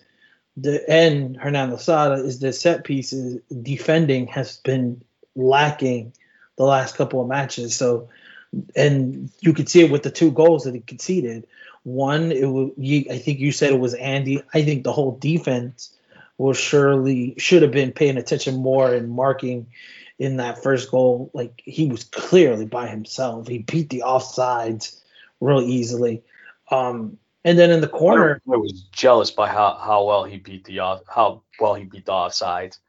[0.58, 5.04] the end Hernan Losada is the set pieces defending has been
[5.36, 6.14] lacking
[6.58, 7.76] the last couple of matches.
[7.76, 8.10] So,
[8.76, 11.48] and you could see it with the two goals that he conceded.
[11.84, 12.72] One, it was,
[13.10, 14.44] I think you said it was Andy.
[14.54, 15.92] I think the whole defense
[16.38, 19.68] will surely should have been paying attention more and marking
[20.20, 21.32] in that first goal.
[21.34, 23.48] Like he was clearly by himself.
[23.48, 25.00] He beat the offsides
[25.42, 26.24] real easily.
[26.70, 30.64] Um, and then in the corner, I was jealous by how, how well he beat
[30.66, 32.80] the off how well he beat the offsides.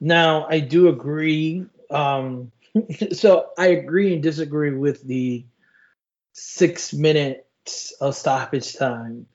[0.00, 1.66] Now I do agree.
[1.90, 2.52] Um,
[3.12, 5.44] so I agree and disagree with the
[6.32, 9.26] six minutes of stoppage time.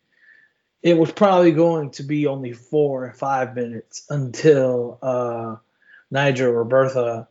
[0.81, 5.55] It was probably going to be only four or five minutes until uh,
[6.11, 7.27] Nigel Robertha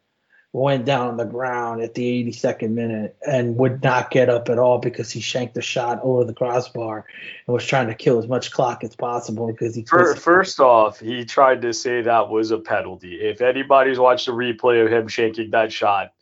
[0.52, 4.58] went down on the ground at the 82nd minute and would not get up at
[4.58, 7.04] all because he shanked the shot over the crossbar
[7.46, 11.00] and was trying to kill as much clock as possible because he first, first off
[11.00, 13.20] he tried to say that was a penalty.
[13.20, 16.12] If anybody's watched the replay of him shanking that shot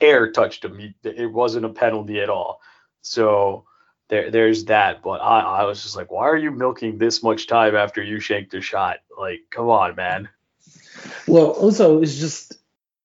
[0.00, 0.94] air touched him.
[1.02, 2.60] It wasn't a penalty at all.
[3.02, 3.64] So
[4.08, 7.46] there, there's that but I, I was just like why are you milking this much
[7.46, 8.98] time after you shanked a shot?
[9.18, 10.28] Like come on man.
[11.26, 12.59] Well also it's just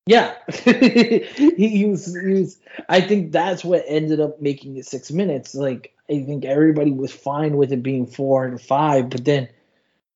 [0.05, 2.59] yeah, he, was, he was.
[2.89, 5.55] I think that's what ended up making it six minutes.
[5.55, 9.49] Like I think everybody was fine with it being four and five, but then,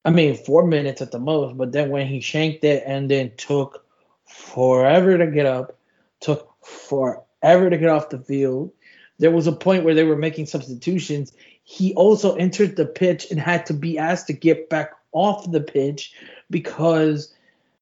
[0.05, 1.57] I mean, four minutes at the most.
[1.57, 3.83] But then when he shanked it and then took
[4.25, 5.75] forever to get up,
[6.19, 8.71] took forever to get off the field.
[9.17, 11.33] There was a point where they were making substitutions.
[11.63, 15.61] He also entered the pitch and had to be asked to get back off the
[15.61, 16.13] pitch
[16.51, 17.33] because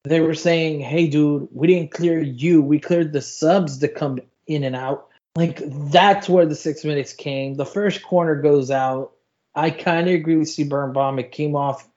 [0.10, 2.62] they were saying, "Hey, dude, we didn't clear you.
[2.62, 7.14] We cleared the subs to come in and out." Like that's where the six minutes
[7.14, 7.56] came.
[7.56, 9.12] The first corner goes out.
[9.54, 11.20] I kind of agree with Steve Birnbaum.
[11.20, 11.88] It came off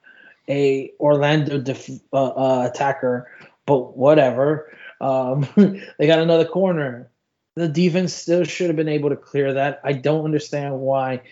[0.48, 3.30] a Orlando def- uh, uh, attacker,
[3.66, 4.72] but whatever.
[5.00, 5.48] Um,
[5.98, 7.10] they got another corner.
[7.56, 9.80] The defense still should have been able to clear that.
[9.84, 11.22] I don't understand why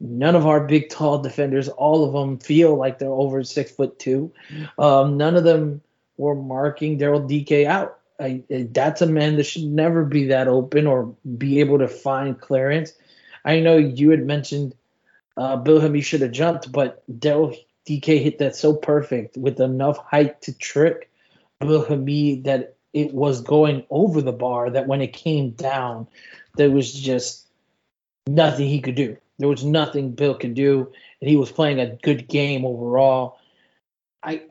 [0.00, 3.98] none of our big, tall defenders, all of them, feel like they're over six foot
[3.98, 4.32] two.
[4.78, 5.82] Um, none of them
[6.16, 7.98] were marking Daryl Dike out.
[8.20, 12.40] I, that's a man that should never be that open or be able to find
[12.40, 12.92] clearance.
[13.44, 14.74] I know you had mentioned
[15.36, 17.56] uh, Bill Hamid should have jumped, but Daryl
[17.86, 21.10] Dike hit that so perfect with enough height to trick
[21.60, 24.70] Bill Hamid that it was going over the bar.
[24.70, 26.06] That when it came down,
[26.56, 27.46] there was just
[28.26, 29.16] nothing he could do.
[29.38, 33.38] There was nothing Bill could do, and he was playing a good game overall.
[34.22, 34.44] I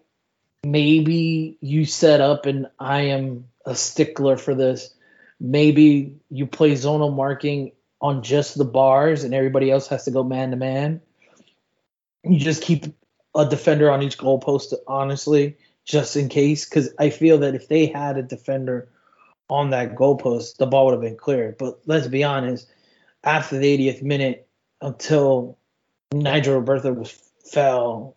[0.63, 4.93] maybe you set up and I am a stickler for this.
[5.39, 10.23] Maybe you play zonal marking on just the bars and everybody else has to go
[10.23, 11.01] man to man.
[12.23, 12.85] You just keep
[13.35, 16.65] a defender on each goalpost, honestly, just in case.
[16.65, 18.89] Because I feel that if they had a defender
[19.49, 21.57] on that goalpost, the ball would have been cleared.
[21.57, 22.69] But let's be honest,
[23.23, 24.47] after the 80th minute,
[24.81, 25.57] until
[26.13, 27.11] Nigel Robertha was
[27.51, 28.15] fell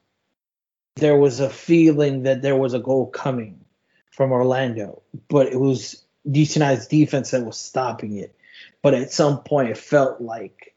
[0.97, 3.65] there was a feeling that there was a goal coming
[4.11, 8.35] from Orlando, but it was DC United's defense that was stopping it.
[8.83, 10.75] But at some point, it felt like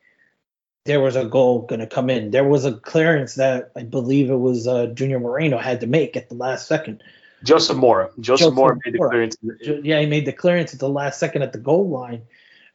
[0.85, 2.31] there was a goal going to come in.
[2.31, 6.17] There was a clearance that I believe it was uh, Junior Moreno had to make
[6.17, 7.01] at the last second.
[7.43, 8.09] Joseph Mora.
[8.19, 9.37] Joseph, Joseph Mora made the clearance.
[9.61, 12.23] Yeah, he made the clearance at the last second at the goal line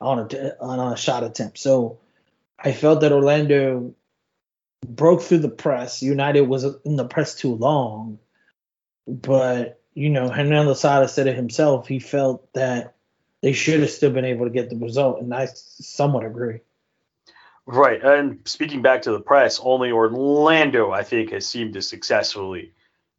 [0.01, 1.59] on a on a shot attempt.
[1.59, 1.99] So
[2.59, 3.95] I felt that Orlando
[4.85, 6.03] broke through the press.
[6.03, 8.19] United was in the press too long,
[9.07, 11.87] but you know, Hernan Losada said it himself.
[11.87, 12.95] He felt that
[13.43, 16.61] they should have still been able to get the result, and I somewhat agree.
[17.67, 22.73] Right, and speaking back to the press, only Orlando, I think, has seemed to successfully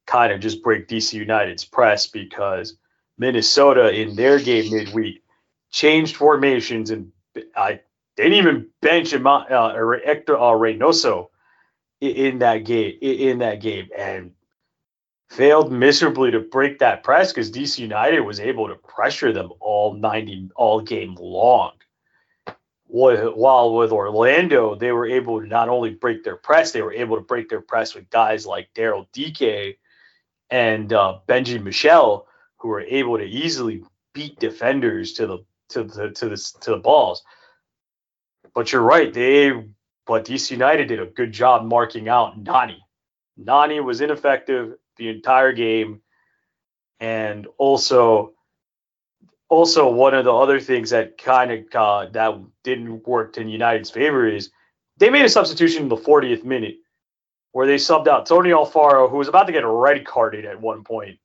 [0.05, 2.77] kind of just break DC United's press because
[3.17, 5.23] Minnesota in their game midweek
[5.71, 7.11] changed formations and
[7.55, 7.81] I
[8.15, 9.43] didn't even bench him, uh,
[10.05, 11.29] Hector uh, Reynoso
[12.01, 14.31] in that game in that game and
[15.29, 19.93] failed miserably to break that press because DC United was able to pressure them all
[19.93, 21.71] 90 all game long.
[22.87, 27.17] while with Orlando, they were able to not only break their press, they were able
[27.17, 29.77] to break their press with guys like Daryl Dike
[30.49, 32.27] and uh, Benji Michel,
[32.57, 33.83] who were able to easily
[34.13, 37.23] beat defenders to the to the to the to the balls.
[38.53, 39.51] But you're right, they
[40.05, 42.81] but DC United did a good job marking out Nani.
[43.37, 46.01] Nani was ineffective the entire game,
[46.99, 48.33] and also
[49.49, 53.89] also one of the other things that kind of uh, that didn't work in United's
[53.89, 54.51] favor is
[54.97, 56.77] they made a substitution in the 40th minute
[57.51, 60.83] where they subbed out Tony Alfaro, who was about to get red carded at one
[60.83, 61.19] point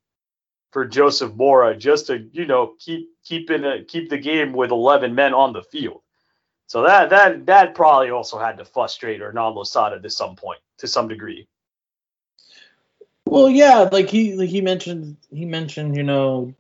[0.72, 4.70] for Joseph Mora, just to you know keep keep in a, keep the game with
[4.70, 6.03] 11 men on the field.
[6.71, 10.87] So that that that probably also had to frustrate Hernan Losada to some point, to
[10.87, 11.49] some degree.
[13.27, 16.55] Well, yeah, like he like he mentioned he mentioned you know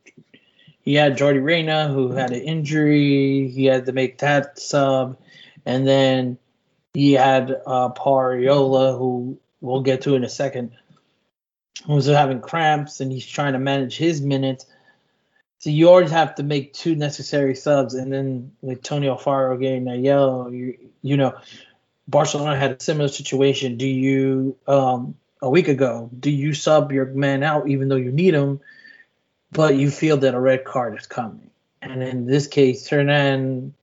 [0.80, 3.52] he had Yordy Reyna who had an injury.
[3.54, 5.16] He had to make that sub,
[5.64, 6.38] and then
[6.92, 10.72] he had uh, Pariola, who we'll get to in a second,
[11.86, 14.66] who was having cramps, and he's trying to manage his minutes.
[15.60, 19.84] So you always have to make two necessary subs, and then with Tony Alfaro getting
[19.84, 21.38] that yellow, you you know,
[22.08, 23.76] Barcelona had a similar situation.
[23.76, 26.10] Do you um a week ago?
[26.18, 28.60] Do you sub your man out even though you need him?
[29.52, 31.50] but you feel that a red card is coming.
[31.82, 33.74] And in this case, Hernan,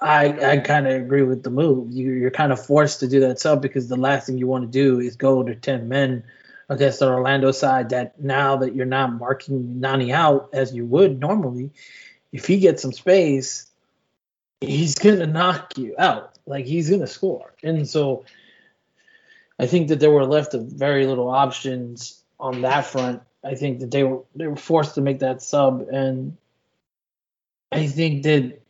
[0.00, 1.92] I I kind of agree with the move.
[1.92, 4.64] You, you're kind of forced to do that sub because the last thing you want
[4.64, 6.24] to do is go to ten men
[6.70, 7.90] against the Orlando side.
[7.90, 11.70] That now that you're not marking Nani out as you would normally,
[12.32, 13.66] if he gets some space,
[14.62, 16.38] he's gonna knock you out.
[16.46, 17.52] Like he's gonna score.
[17.62, 18.24] And so
[19.58, 23.80] I think that there were left of very little options on that front I think
[23.80, 26.36] that they were they were forced to make that sub, and
[27.72, 28.60] I think that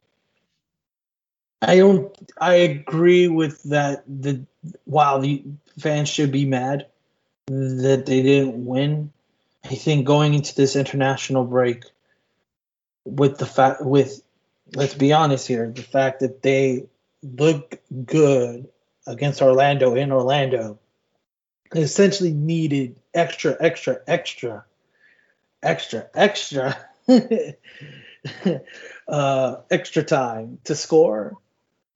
[1.60, 4.04] I don't I agree with that.
[4.06, 4.44] The
[4.84, 5.44] while the
[5.78, 6.86] fans should be mad
[7.50, 9.12] that they didn't win,
[9.64, 11.84] I think going into this international break
[13.04, 14.22] with the fact with
[14.74, 16.84] let's be honest here, the fact that they
[17.22, 18.68] look good
[19.06, 20.78] against Orlando in Orlando
[21.74, 24.64] essentially needed extra, extra, extra,
[25.62, 26.76] extra, extra,
[29.08, 31.36] uh, extra time to score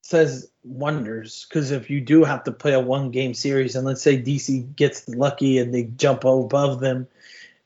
[0.04, 1.46] says wonders.
[1.48, 4.76] Because if you do have to play a one game series, and let's say DC
[4.76, 7.08] gets lucky and they jump above them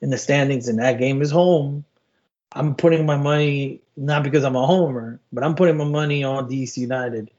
[0.00, 1.84] in the standings, and that game is home,
[2.52, 6.48] I'm putting my money not because I'm a homer, but I'm putting my money on
[6.48, 7.32] DC United,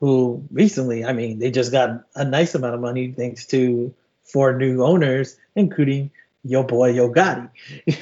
[0.00, 4.58] who recently, I mean, they just got a nice amount of money thanks to four
[4.58, 6.10] new owners, including
[6.42, 7.48] your boy Yo Gotti.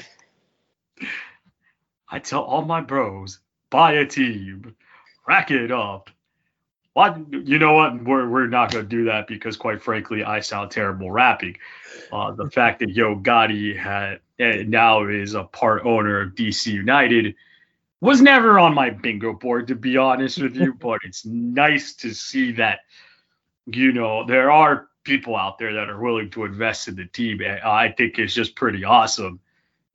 [2.09, 3.37] I tell all my bros,
[3.69, 4.75] buy a team,
[5.27, 6.09] rack it up.
[6.93, 8.03] What you know what?
[8.03, 11.57] We're we're not gonna do that because quite frankly, I sound terrible rapping.
[12.11, 16.67] Uh, the fact that Yo Gotti had eh, now is a part owner of DC
[16.67, 17.35] United
[18.01, 22.13] was never on my bingo board to be honest with you, but it's nice to
[22.13, 22.79] see that
[23.67, 27.41] you know there are people out there that are willing to invest in the team.
[27.63, 29.39] I think it's just pretty awesome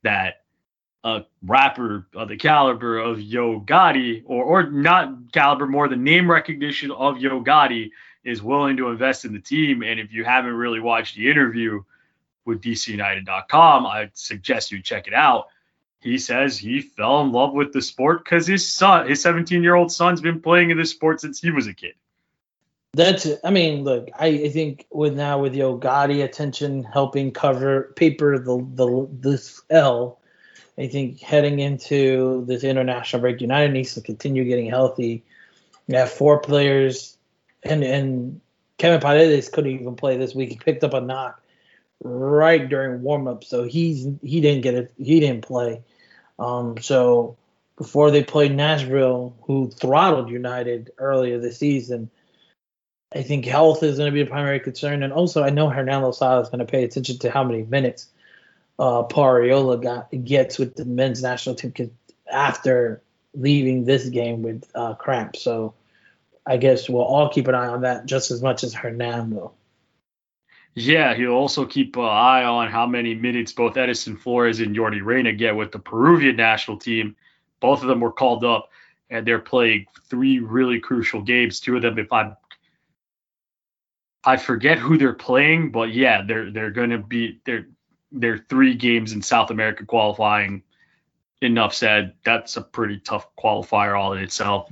[0.03, 0.45] that
[1.07, 6.28] a rapper of the caliber of Yo Gotti, or or not caliber, more the name
[6.28, 7.92] recognition of Yo Gotti,
[8.24, 9.84] is willing to invest in the team.
[9.84, 11.84] And if you haven't really watched the interview
[12.44, 15.46] with DCUnited.com, I suggest you check it out.
[16.00, 19.76] He says he fell in love with the sport because his son, his 17 year
[19.76, 21.94] old son's been playing in this sport since he was a kid.
[22.94, 23.38] That's it.
[23.44, 28.40] I mean, look, I, I think with now with Yo Gotti attention helping cover paper
[28.40, 30.18] the the this L,
[30.79, 35.24] I think heading into this international break, United needs to continue getting healthy.
[35.87, 37.16] You have four players,
[37.62, 38.41] and and
[38.79, 40.51] Kevin Paredes couldn't even play this week.
[40.51, 41.43] He picked up a knock
[42.03, 44.93] right during warm up, so he's he didn't get it.
[44.99, 45.83] He didn't play.
[46.39, 47.37] Um, so
[47.79, 52.11] before they played Nashville, who throttled United earlier this season
[53.14, 56.03] I think health is going to be a primary concern, and also I know Hernan
[56.03, 58.09] Losada is going to pay attention to how many minutes
[58.79, 61.91] uh, Pariola got gets with the men's national team
[62.31, 63.03] after
[63.35, 65.43] leaving this game with uh, cramps.
[65.43, 65.74] So
[66.47, 69.55] I guess we'll all keep an eye on that just as much as Hernan will.
[70.74, 75.03] Yeah, he'll also keep an eye on how many minutes both Edison Flores and Yordy
[75.03, 77.16] Reyna get with the Peruvian national team.
[77.61, 78.68] Both of them were called up,
[79.09, 81.61] and they're playing three really crucial games.
[81.61, 82.37] Two of them, if I'm
[84.22, 87.68] I forget who they're playing, but yeah, they're they're to be they're
[88.12, 90.62] they're three games in South America qualifying.
[91.42, 92.14] Enough said.
[92.24, 94.70] That's a pretty tough qualifier all in itself.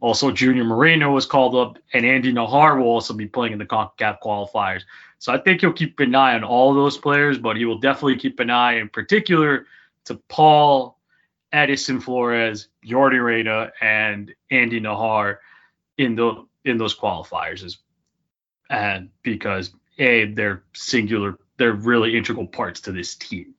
[0.00, 3.64] Also, Junior Moreno was called up, and Andy Najar will also be playing in the
[3.64, 4.82] CONCACAF qualifiers.
[5.20, 8.16] So I think he'll keep an eye on all those players, but he will definitely
[8.16, 9.66] keep an eye in particular
[10.06, 10.98] to Paul,
[11.52, 15.38] Edison Flores, Yordy Reyna, and Andy Najar
[15.96, 17.78] in the in those qualifiers, is
[18.68, 23.54] and because a they're singular, they're really integral parts to this team.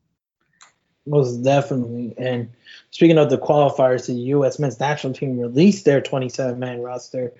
[1.06, 2.14] Most definitely.
[2.18, 2.52] And
[2.92, 4.60] speaking of the qualifiers, the U.S.
[4.60, 7.34] men's national team released their 27 man roster.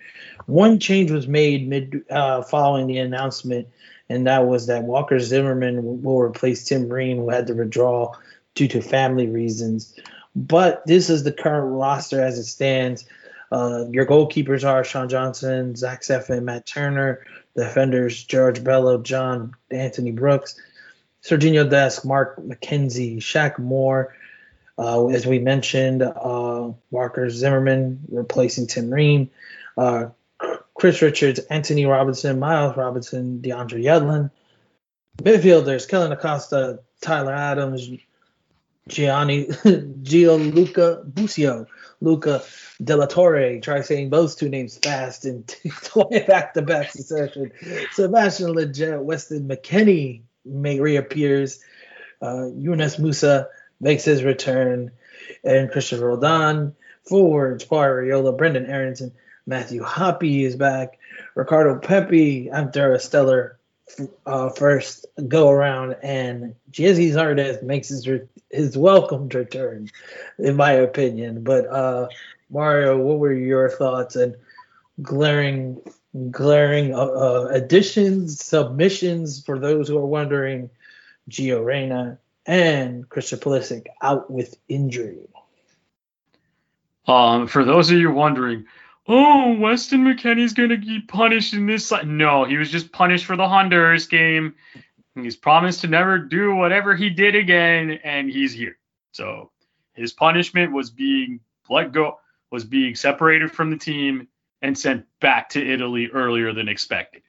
[0.46, 3.68] One change was made mid uh, following the announcement,
[4.08, 8.14] and that was that Walker Zimmerman will replace Tim Ream, who had to withdraw
[8.56, 9.94] due to family reasons.
[10.36, 13.06] But this is the current roster as it stands.
[13.52, 17.26] Uh, your goalkeepers are Sean Johnson, Zach Steffen, Matt Turner.
[17.56, 20.60] Defenders George Bello, John Anthony Brooks,
[21.24, 24.16] Sergio Dest, Mark McKenzie, Shaq Moore.
[24.78, 29.30] Uh, as we mentioned, uh, Walker Zimmerman replacing Tim Ream,
[29.78, 30.08] uh,
[30.74, 34.32] Chris Richards, Anthony Robinson, Miles Robinson, DeAndre Yedlin.
[35.18, 37.90] Midfielders, Kellyn Acosta, Tyler Adams,
[38.88, 39.48] Gianni
[40.02, 41.68] Gianluca Busio,
[42.04, 42.44] Luca
[42.84, 43.60] de la Torre.
[43.62, 45.46] Try saying those two names fast in
[46.28, 47.52] back to back succession.
[47.94, 51.60] Sebastian Lletget, Weston McKennie may reappears.
[52.22, 53.48] Uh, Musah
[53.80, 54.92] makes his return,
[55.44, 56.76] and Christopher Roldan.
[57.08, 59.12] Forwards, Paul Arriola, Brenden Aaronson,
[59.46, 61.00] Matthew Hoppe is back.
[61.36, 63.60] Ricardo Pepi after a stellar
[64.26, 68.22] uh, first go around, and Gyasi Zardes makes his re-
[68.54, 69.90] his welcomed return,
[70.38, 71.44] in my opinion.
[71.44, 72.08] But uh,
[72.50, 74.36] Mario, what were your thoughts and
[75.02, 75.82] glaring
[76.30, 80.70] glaring uh, uh, additions, submissions for those who are wondering?
[81.30, 85.28] Gio Reyna and Christian Pulisic out with injury.
[87.08, 88.66] Um, for those of you wondering,
[89.08, 91.92] oh, Weston McKennie's going to be punished in this.
[92.06, 94.56] No, he was just punished for the Honduras game.
[95.16, 98.78] He's promised to never do whatever he did again, and he's here.
[99.12, 99.52] So
[99.94, 101.40] his punishment was being
[101.70, 102.20] let go,
[102.52, 104.28] was being separated from the team
[104.62, 107.22] and sent back to Italy earlier than expected.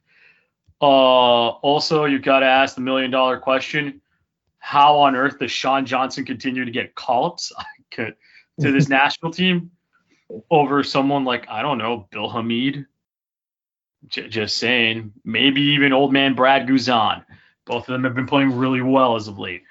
[0.80, 4.00] Uh, also, you've got to ask the million dollar question:
[4.58, 7.52] How on earth does Sean Johnson continue to get call-ups
[7.92, 8.14] to
[8.58, 9.70] this national team?
[10.50, 12.86] over someone like I don't know Bill Hamid.
[14.08, 17.24] J- just saying, maybe even old man Brad Guzan.
[17.66, 19.62] Both of them have been playing really well as of late.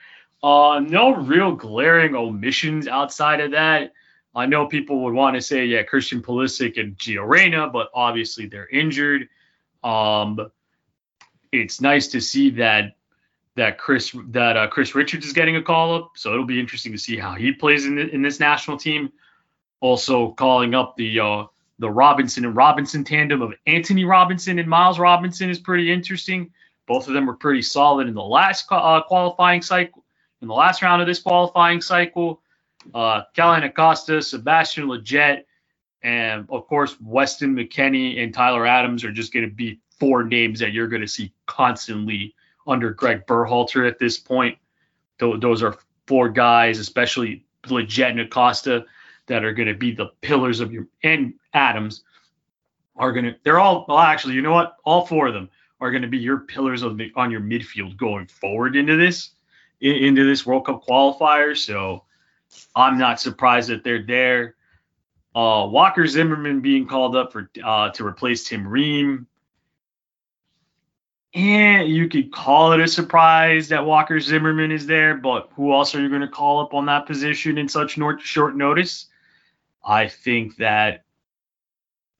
[0.42, 3.94] Uh, no real glaring omissions outside of that.
[4.36, 8.48] I know people would want to say, yeah, Christian Pulisic and Gio Reyna, but obviously
[8.48, 9.30] they're injured.
[9.84, 10.52] Um,
[11.52, 12.96] it's nice to see that
[13.56, 16.92] that Chris that uh, Chris Richards is getting a call up, so it'll be interesting
[16.92, 19.12] to see how he plays in the, in this national team.
[19.80, 21.44] Also calling up the uh,
[21.78, 26.52] the Robinson and Robinson tandem of Anthony Robinson and Miles Robinson is pretty interesting.
[26.88, 30.04] Both of them were pretty solid in the last uh, qualifying cycle,
[30.42, 32.42] in the last round of this qualifying cycle.
[32.94, 35.44] Uh, Kellyn Acosta, Sebastian Lletget,
[36.02, 40.60] and of course Weston McKennie and Tyler Adams are just going to be four names
[40.60, 42.36] that you're going to see constantly
[42.68, 44.58] under Greg Berhalter at this point.
[45.18, 45.78] Those are
[46.08, 48.86] four guys, especially Lletget and Acosta,
[49.28, 52.04] that are going to be the pillars of your and Adams
[52.96, 55.50] are going to they're all well actually you know what all four of them
[55.84, 59.32] are going to be your pillars of the, on your midfield going forward into this
[59.82, 61.58] into this World Cup qualifier.
[61.58, 62.06] So
[62.74, 64.56] I'm not surprised that they're there.
[65.36, 69.28] Uh, Walker Zimmerman being called up for uh, to replace Tim Ream.
[71.34, 75.96] And you could call it a surprise that Walker Zimmerman is there, but who else
[75.96, 79.08] are you going to call up on that position in such short notice?
[79.84, 81.03] I think that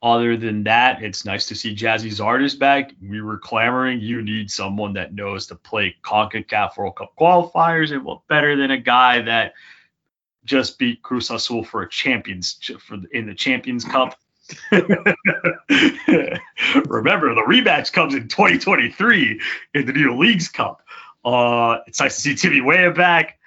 [0.04, 2.92] other than that, it's nice to see Gyasi Zardes back.
[3.00, 8.04] We were clamoring you need someone that knows to play CONCACAF World Cup qualifiers, and
[8.04, 9.54] what better than a guy that
[10.44, 14.18] just beat Cruz Azul for a champions for in the Champions Cup.
[14.70, 14.92] Remember,
[17.34, 19.40] the rematch comes in 2023
[19.72, 20.82] in the new Leagues Cup.
[21.24, 23.38] Uh, it's nice to see Timmy Weah back.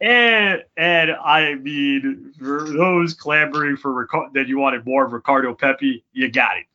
[0.00, 5.54] And and I mean, for those clamoring for Ric- that you wanted more of Ricardo
[5.54, 6.66] Pepi, you got it.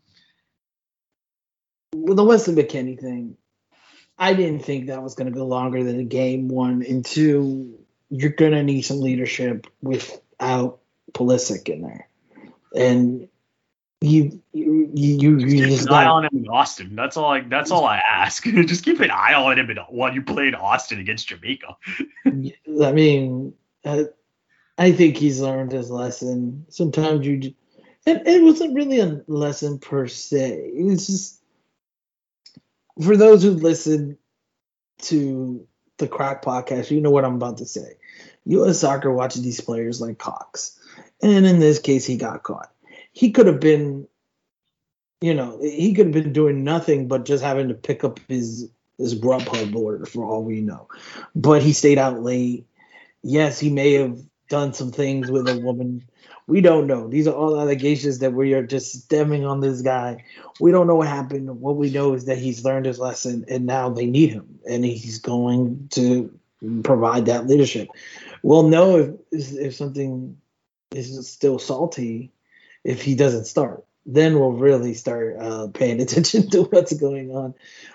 [1.94, 3.38] Well, the Weston McKennie thing,
[4.18, 6.48] I didn't think that was going to go longer than a game.
[6.48, 7.78] One and two,
[8.10, 10.80] you're going to need some leadership without
[11.14, 12.08] Pulisic in there,
[12.76, 13.28] and
[14.02, 16.96] you you you, you just an eye on him in Austin.
[16.96, 17.32] That's all.
[17.32, 18.44] I that's all I ask.
[18.44, 21.78] just keep an eye on him in, while you play in Austin against Jamaica.
[22.26, 23.54] I mean,
[23.86, 24.06] I,
[24.78, 26.66] I think he's learned his lesson.
[26.70, 27.54] Sometimes you
[28.08, 30.72] And it wasn't really a lesson per se.
[30.74, 31.40] It's just
[33.04, 34.18] for those who listen
[35.04, 37.98] to the Crack podcast, you know what I'm about to say.
[38.46, 38.80] U.S.
[38.80, 40.80] Soccer watches these players like cocks,
[41.22, 42.72] and in this case, he got caught.
[43.12, 44.08] He could have been,
[45.20, 48.70] you know, he could have been doing nothing but just having to pick up his
[48.98, 50.88] his Grubhub order for all we know.
[51.36, 52.66] But he stayed out late.
[53.24, 56.04] Yes, he may have done some things with a woman.
[56.48, 57.08] We don't know.
[57.08, 60.24] These are all allegations that we are just stemming on this guy.
[60.60, 61.50] We don't know what happened.
[61.62, 64.84] What we know is that he's learned his lesson and now they need him and
[64.84, 66.32] he's going to
[66.84, 67.88] provide that leadership.
[68.44, 70.38] We'll know if if something
[70.92, 72.32] is still salty
[72.84, 73.84] if he doesn't start.
[74.06, 77.54] Then we'll really start uh, paying attention to what's going on.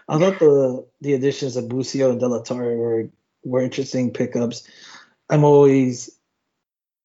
[0.08, 3.08] I thought the the additions of Busio and De were
[3.44, 4.66] were interesting pickups.
[5.28, 6.10] I'm always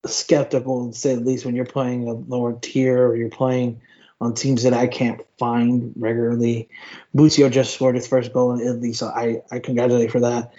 [0.06, 3.82] skeptical, to say at least, when you're playing a lower tier or you're playing
[4.20, 6.70] on teams that I can't find regularly.
[7.14, 10.54] Busio just scored his first goal in Italy, so I, I congratulate for that.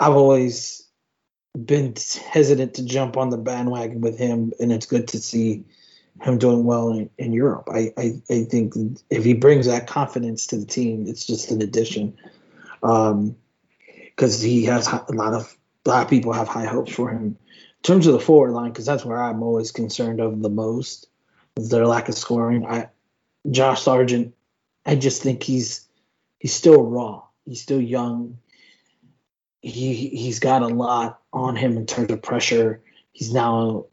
[0.00, 0.88] I've always
[1.56, 1.94] been
[2.30, 5.64] hesitant to jump on the bandwagon with him, and it's good to see
[6.20, 7.68] him doing well in, in Europe.
[7.72, 8.74] I, I, I think
[9.10, 12.16] if he brings that confidence to the team, it's just an addition.
[12.82, 13.36] Um,
[14.16, 15.56] because he has a lot of
[15.86, 17.24] of people have high hopes for him.
[17.24, 21.08] In terms of the forward line, because that's where I'm always concerned of the most,
[21.56, 22.64] their lack of scoring.
[22.64, 22.88] I
[23.50, 24.34] Josh Sargent,
[24.86, 25.88] I just think he's
[26.38, 27.22] he's still raw.
[27.44, 28.38] He's still young.
[29.60, 32.80] He he's got a lot on him in terms of pressure.
[33.12, 33.86] He's now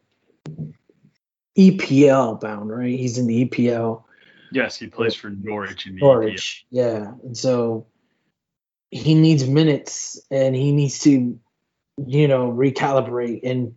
[1.57, 2.97] EPL bound, right?
[2.97, 4.03] He's in the EPL.
[4.51, 6.77] Yes, he plays for Norwich in the Norwich, EPL.
[6.77, 7.87] yeah, and so
[8.91, 11.39] he needs minutes and he needs to,
[12.07, 13.41] you know, recalibrate.
[13.43, 13.75] And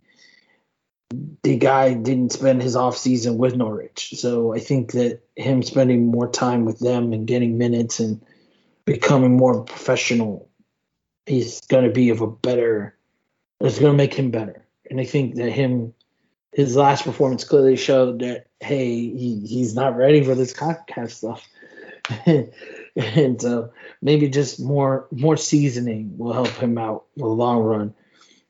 [1.43, 6.07] the guy didn't spend his off season with Norwich, so I think that him spending
[6.07, 8.25] more time with them and getting minutes and
[8.87, 10.49] becoming more professional
[11.27, 12.97] is going to be of a better.
[13.61, 15.93] It's going to make him better, and I think that him
[16.53, 21.49] his last performance clearly showed that hey, he, he's not ready for this CONCACAF stuff.
[22.97, 27.95] and so maybe just more more seasoning will help him out in the long run.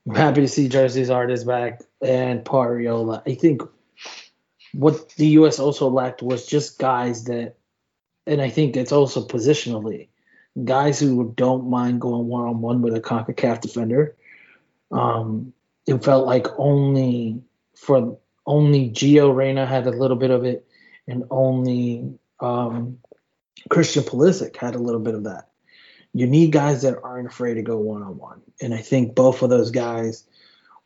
[0.06, 3.22] I'm happy to see Gyasi Zardes back and Parriola.
[3.26, 3.62] I think
[4.72, 5.60] what the U.S.
[5.60, 7.54] also lacked was just guys that,
[8.26, 10.08] and I think it's also positionally,
[10.64, 14.16] guys who don't mind going one on one with a CONCACAF defender.
[14.90, 15.52] Um,
[15.86, 17.42] it felt like only
[17.82, 18.16] for
[18.46, 20.66] only Gio Reyna had a little bit of it,
[21.08, 22.98] and only um,
[23.68, 25.48] Christian Pulisic had a little bit of that.
[26.14, 29.42] You need guys that aren't afraid to go one on one, and I think both
[29.42, 30.24] of those guys,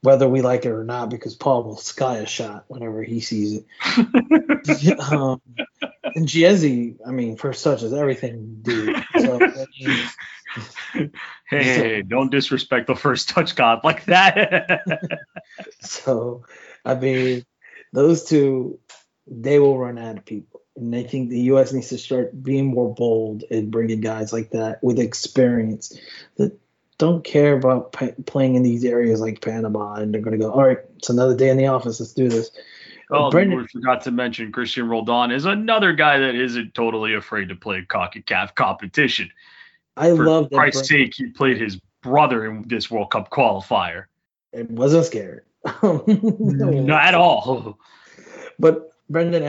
[0.01, 3.61] whether we like it or not, because Paul will sky a shot whenever he sees
[3.61, 4.99] it.
[5.13, 5.43] um,
[6.15, 9.05] and Gyasi, I mean, first touch is everything, dude.
[9.19, 10.09] So, I mean,
[11.49, 14.83] hey, hey, don't disrespect the first touch god like that.
[15.81, 16.45] so
[16.87, 17.45] I mean,
[17.93, 18.79] those two,
[19.27, 20.63] they will run out of people.
[20.77, 21.73] And I think the U.S.
[21.73, 25.99] needs to start being more bold and bringing guys like that with experience
[26.37, 26.59] that
[26.99, 29.95] don't care about p- playing in these areas like Panama.
[29.95, 31.99] And they're going to go, all right, it's another day in the office.
[31.99, 32.51] Let's do this.
[33.11, 37.49] Oh, Brendan, we forgot to mention Christian Roldan is another guy that isn't totally afraid
[37.49, 39.31] to play CONCACAF competition.
[39.97, 40.51] I For love that.
[40.51, 44.07] For Christ's sake, he played his brother in this World Cup qualifier.
[44.53, 45.45] It wasn't scared.
[45.83, 47.79] Not at all.
[48.59, 49.43] But Brenden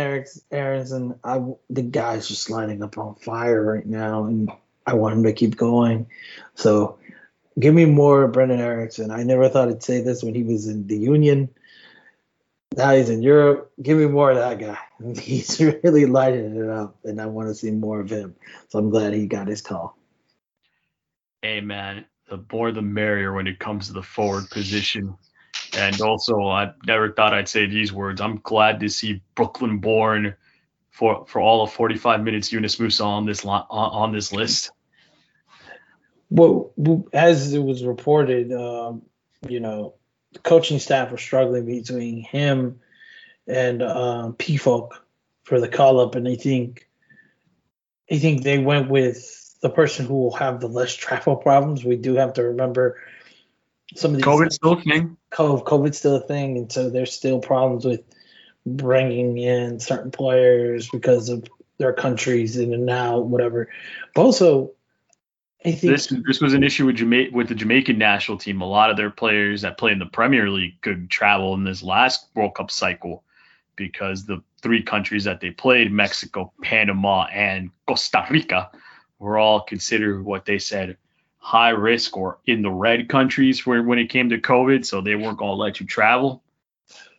[0.52, 4.52] Aaronson, I the guy's just lining up on fire right now, and
[4.86, 6.08] I want him to keep going.
[6.56, 7.00] So
[7.60, 9.12] give me more Brenden Aaronson.
[9.12, 11.50] I never thought I'd say this when he was in the Union.
[12.76, 13.72] Now he's in Europe.
[13.82, 14.78] Give me more of that guy.
[15.20, 18.36] He's really lighting it up, and I want to see more of him.
[18.68, 19.98] So I'm glad he got his call.
[21.42, 25.16] Hey man, the more the merrier when it comes to the forward position.
[25.76, 28.22] And also, I never thought I'd say these words.
[28.22, 30.36] I'm glad to see Brooklyn born
[30.92, 32.52] for for all of 45 minutes.
[32.52, 34.72] Yunus Musah on this on, on this list.
[36.30, 36.74] Well,
[37.14, 39.04] as it was reported, um,
[39.48, 39.96] you know,
[40.34, 42.80] the coaching staff were struggling between him
[43.48, 44.92] and um, Pefok
[45.44, 46.88] for the call up, and I think
[48.12, 51.84] I think they went with the person who will have the less travel problems.
[51.84, 53.00] We do have to remember
[53.98, 55.18] some of these COVID still a thing.
[55.32, 58.04] COVID still a thing, and so there's still problems with
[58.66, 61.46] bringing in certain players because of
[61.78, 63.70] their countries in and out, whatever.
[64.14, 64.72] But also,
[65.66, 68.62] I think this this was an issue with Jama- with the Jamaican national team.
[68.62, 71.82] A lot of their players that play in the Premier League could travel in this
[71.82, 73.24] last World Cup cycle
[73.76, 78.72] because the three countries that they played, Mexico, Panama, and Costa Rica,
[79.20, 80.98] were all considered what they said
[81.40, 85.16] high risk or in the red countries where when it came to COVID, so they
[85.16, 86.44] weren't gonna let you travel.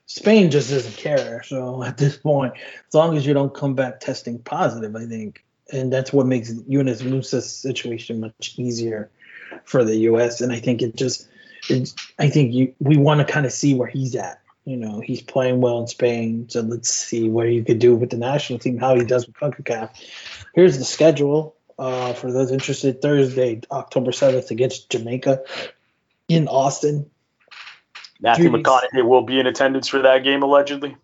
[0.06, 1.42] Spain just doesn't care.
[1.44, 2.54] So at this point,
[2.88, 6.52] as long as you don't come back testing positive, I think, and that's what makes
[6.66, 9.10] Yunus Musah's situation much easier
[9.64, 10.40] for the U.S.
[10.40, 11.28] And I think it just,
[11.68, 14.40] it, I think you we want to kind of see where he's at.
[14.64, 18.10] You know, he's playing well in Spain, so let's see what he could do with
[18.10, 19.90] the national team, how he does with CONCACAF.
[20.54, 23.00] Here's the schedule uh, for those interested.
[23.00, 25.42] Thursday, October 7th, against Jamaica
[26.28, 27.10] in Austin.
[28.20, 30.96] Matthew McConaughey will be in attendance for that game, allegedly.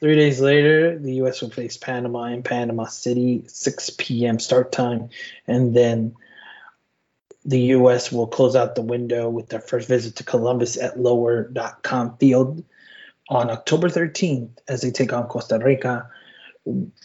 [0.00, 1.42] Three days later, the U.S.
[1.42, 4.38] will face Panama in Panama City, 6 p.m.
[4.38, 5.10] start time.
[5.46, 6.14] And then
[7.44, 8.10] the U.S.
[8.10, 12.64] will close out the window with their first visit to Columbus at lower.com field
[13.28, 16.08] on October 13th as they take on Costa Rica.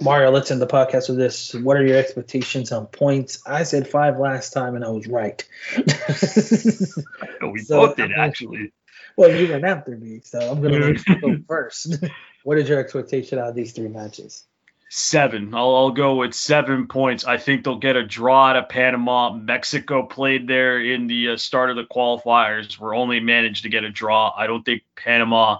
[0.01, 1.53] Mario, let's end the podcast with this.
[1.53, 3.41] What are your expectations on points?
[3.45, 5.47] I said five last time and I was right.
[5.77, 8.73] we so, both did, actually.
[9.15, 11.95] Well, you went after me, so I'm going to let you go first.
[12.43, 14.45] what is your expectation out of these three matches?
[14.89, 15.53] Seven.
[15.55, 17.25] I'll, I'll go with seven points.
[17.25, 19.33] I think they'll get a draw out of Panama.
[19.33, 22.77] Mexico played there in the uh, start of the qualifiers.
[22.77, 24.33] We're only managed to get a draw.
[24.35, 25.59] I don't think Panama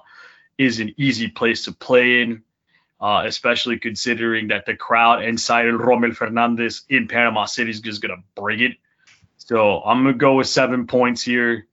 [0.57, 2.43] is an easy place to play in,
[3.03, 8.15] uh, especially considering that the crowd inside Rommel Fernandez in Panama City is just going
[8.15, 8.77] to bring it.
[9.39, 11.67] So I'm going to go with seven points here.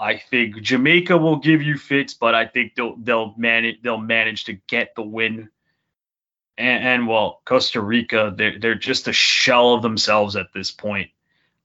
[0.00, 4.46] I think Jamaica will give you fits, but I think they'll they'll manage they'll manage
[4.46, 5.50] to get the win.
[6.58, 11.10] And, and well, Costa Rica, they're they're just a shell of themselves at this point.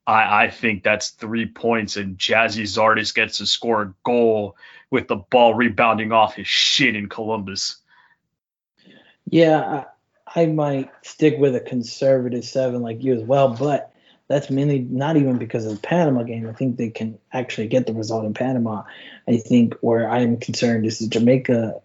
[0.05, 4.57] I, I think that's three points, and Gyasi Zardes gets to score a goal
[4.91, 7.80] with the ball rebounding off his shin in Columbus.
[9.31, 9.85] Yeah,
[10.27, 13.93] I, I might stick with a conservative seven like you as well, but
[14.27, 16.47] that's mainly not even because of the Panama game.
[16.47, 18.83] I think they can actually get the result in Panama.
[19.27, 21.81] I think where I'm concerned is Jamaica,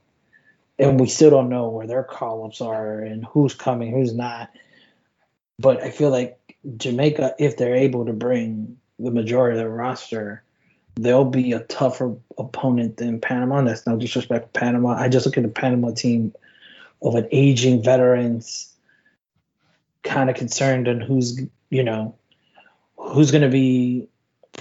[0.78, 4.51] and we still don't know where their call ups are and who's coming, who's not.
[5.59, 6.38] But I feel like
[6.76, 10.42] Jamaica, if they're able to bring the majority of their roster,
[10.97, 13.59] they'll be a tougher opponent than Panama.
[13.59, 14.94] And that's no disrespect to Panama.
[14.94, 16.34] I just look at the Panama team
[17.03, 18.74] of an aging veterans,
[20.03, 21.40] kind of concerned on who's,
[21.70, 22.14] you know,
[22.97, 24.09] who's going to be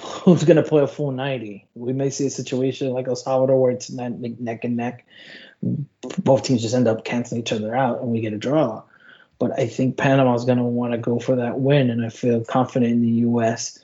[0.02, 1.68] who's going to play a full 90.
[1.76, 5.06] We may see a situation like El Salvador where it's neck and neck.
[5.62, 8.84] Both teams just end up canceling each other out and we get a draw.
[9.40, 12.10] But I think Panama is going to want to go for that win, and I
[12.10, 13.80] feel confident in the U.S.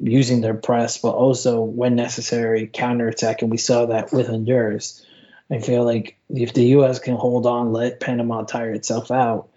[0.00, 3.42] using their press, but also when necessary counterattack.
[3.42, 5.04] And we saw that with Honduras.
[5.50, 6.98] I feel like if the U.S.
[6.98, 9.48] can hold on, let Panama tire itself out,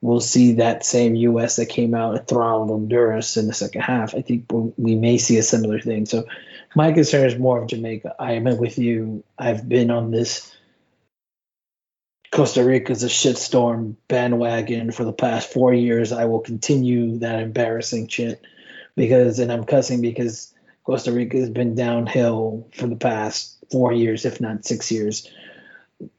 [0.00, 1.56] we'll see that same U.S.
[1.56, 4.14] that came out and throttled Honduras in the second half.
[4.14, 6.06] I think we may see a similar thing.
[6.06, 6.24] So
[6.74, 8.14] my concern is more of Jamaica.
[8.18, 9.24] I am with you.
[9.38, 10.52] I've been on this
[12.30, 16.12] Costa Rica's a shitstorm bandwagon for the past four years.
[16.12, 18.42] I will continue that embarrassing shit
[18.94, 20.52] because, and I'm cussing because
[20.84, 25.30] Costa Rica has been downhill for the past four years, if not six years.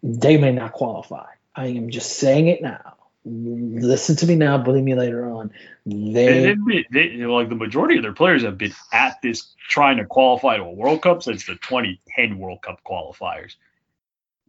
[0.01, 1.27] They may not qualify.
[1.55, 5.51] I am just saying it now listen to me now, believe me later on.
[5.85, 6.55] They,
[6.91, 10.63] they, like the majority of their players have been at this trying to qualify to
[10.63, 13.55] a World Cup since the 2010 World Cup qualifiers.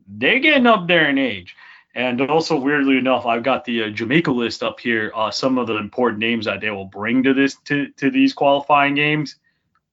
[0.07, 1.57] They're getting up there in age.
[1.95, 5.11] And also, weirdly enough, I've got the uh, Jamaica list up here.
[5.15, 8.35] Uh, some of the important names that they will bring to this to, to these
[8.35, 9.37] qualifying games: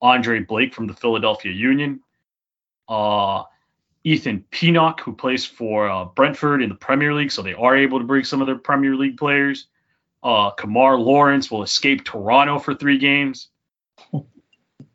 [0.02, 2.02] Andre Blake from the Philadelphia Union,
[2.88, 3.44] uh,
[4.04, 8.00] Ethan Pinnock, who plays for uh, Brentford in the Premier League, so they are able
[8.00, 9.68] to bring some of their Premier League players.
[10.22, 13.50] Uh, Kemar Lawrence will escape Toronto for three games.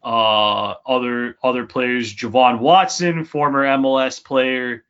[0.02, 4.82] Uh, other other players, Je-Vaughn Watson, former MLS player,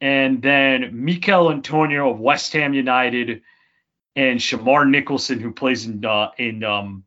[0.00, 3.42] and then Michail Antonio of West Ham United,
[4.16, 7.04] and Shamar Nicholson, who plays in uh, in um,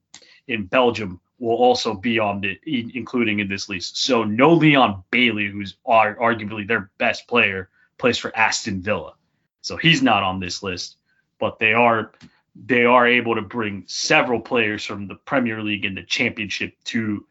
[0.48, 4.04] in Belgium will also be on the including in this list.
[4.04, 9.14] So no Leon Bailey, who's arguably their best player, plays for Aston Villa.
[9.62, 10.98] So he's not on this list,
[11.40, 12.12] but they are
[12.56, 17.26] they are able to bring several players from the Premier League and the Championship to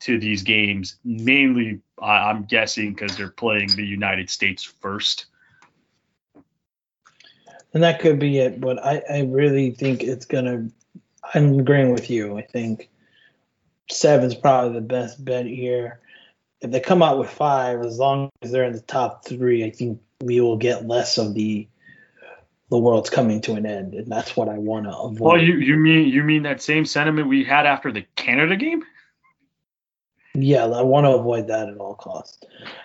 [0.00, 0.96] to these games.
[1.04, 5.26] Mainly, I'm guessing because they're playing the United States first.
[7.74, 10.68] And that could be it, but I, I really think it's gonna.
[11.34, 12.36] I'm agreeing with you.
[12.36, 12.90] I think
[13.92, 16.00] seven's probably the best bet here.
[16.60, 19.70] If they come out with five, as long as they're in the top three, I
[19.70, 21.68] think we will get less of the
[22.70, 25.20] the world's coming to an end, and that's what I want to avoid.
[25.20, 28.82] Well, you you mean you mean that same sentiment we had after the Canada game?
[30.34, 32.42] Yeah, I want to avoid that at all costs.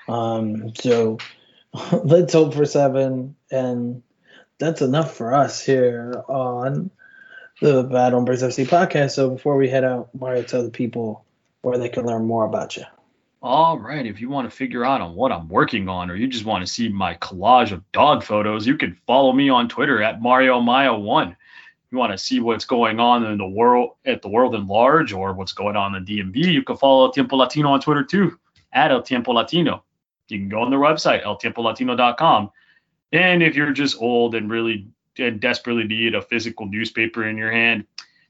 [0.10, 1.20] Um, so
[2.04, 4.04] let's hope for seven, and
[4.60, 6.92] that's enough for us here on
[7.62, 9.12] the Bad Hombres FC podcast.
[9.12, 11.26] So before we head out, Mario, tell the people
[11.62, 12.84] where they can learn more about you.
[13.42, 14.06] All right.
[14.06, 16.66] If you want to figure out on what I'm working on, or you just want
[16.66, 20.60] to see my collage of dog photos, you can follow me on Twitter at Mario
[20.60, 21.36] Maya One.
[21.92, 25.14] You want to see what's going on in the world at the world in large,
[25.14, 28.04] or what's going on in the DMV, you can follow El Tiempo Latino on Twitter
[28.04, 28.38] too,
[28.74, 29.84] at El Tiempo Latino.
[30.28, 32.52] You can go on their website, eltiempolatino.com.
[33.14, 34.88] And if you're just old and really
[35.40, 37.86] desperately need a physical newspaper in your hand,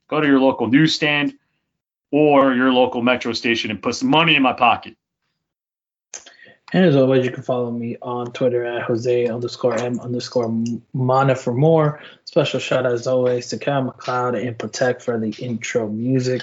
[0.08, 1.34] go to your local newsstand
[2.12, 4.96] or your local metro station and put some money in my pocket.
[6.74, 10.54] And as always, you can follow me on Twitter at Jose underscore M underscore
[10.92, 12.02] Mana for more.
[12.26, 16.42] Special shout out as always to Cal MacLeod and Protect for the intro music.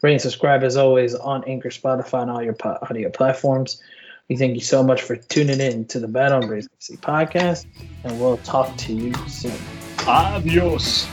[0.00, 3.82] Rate and subscribe as always on Anchor, Spotify, and all your audio platforms.
[4.28, 7.66] We thank you so much for tuning in to the Bad Hombres FC podcast,
[8.04, 9.77] and we'll talk to you soon.
[10.08, 11.06] Adiós.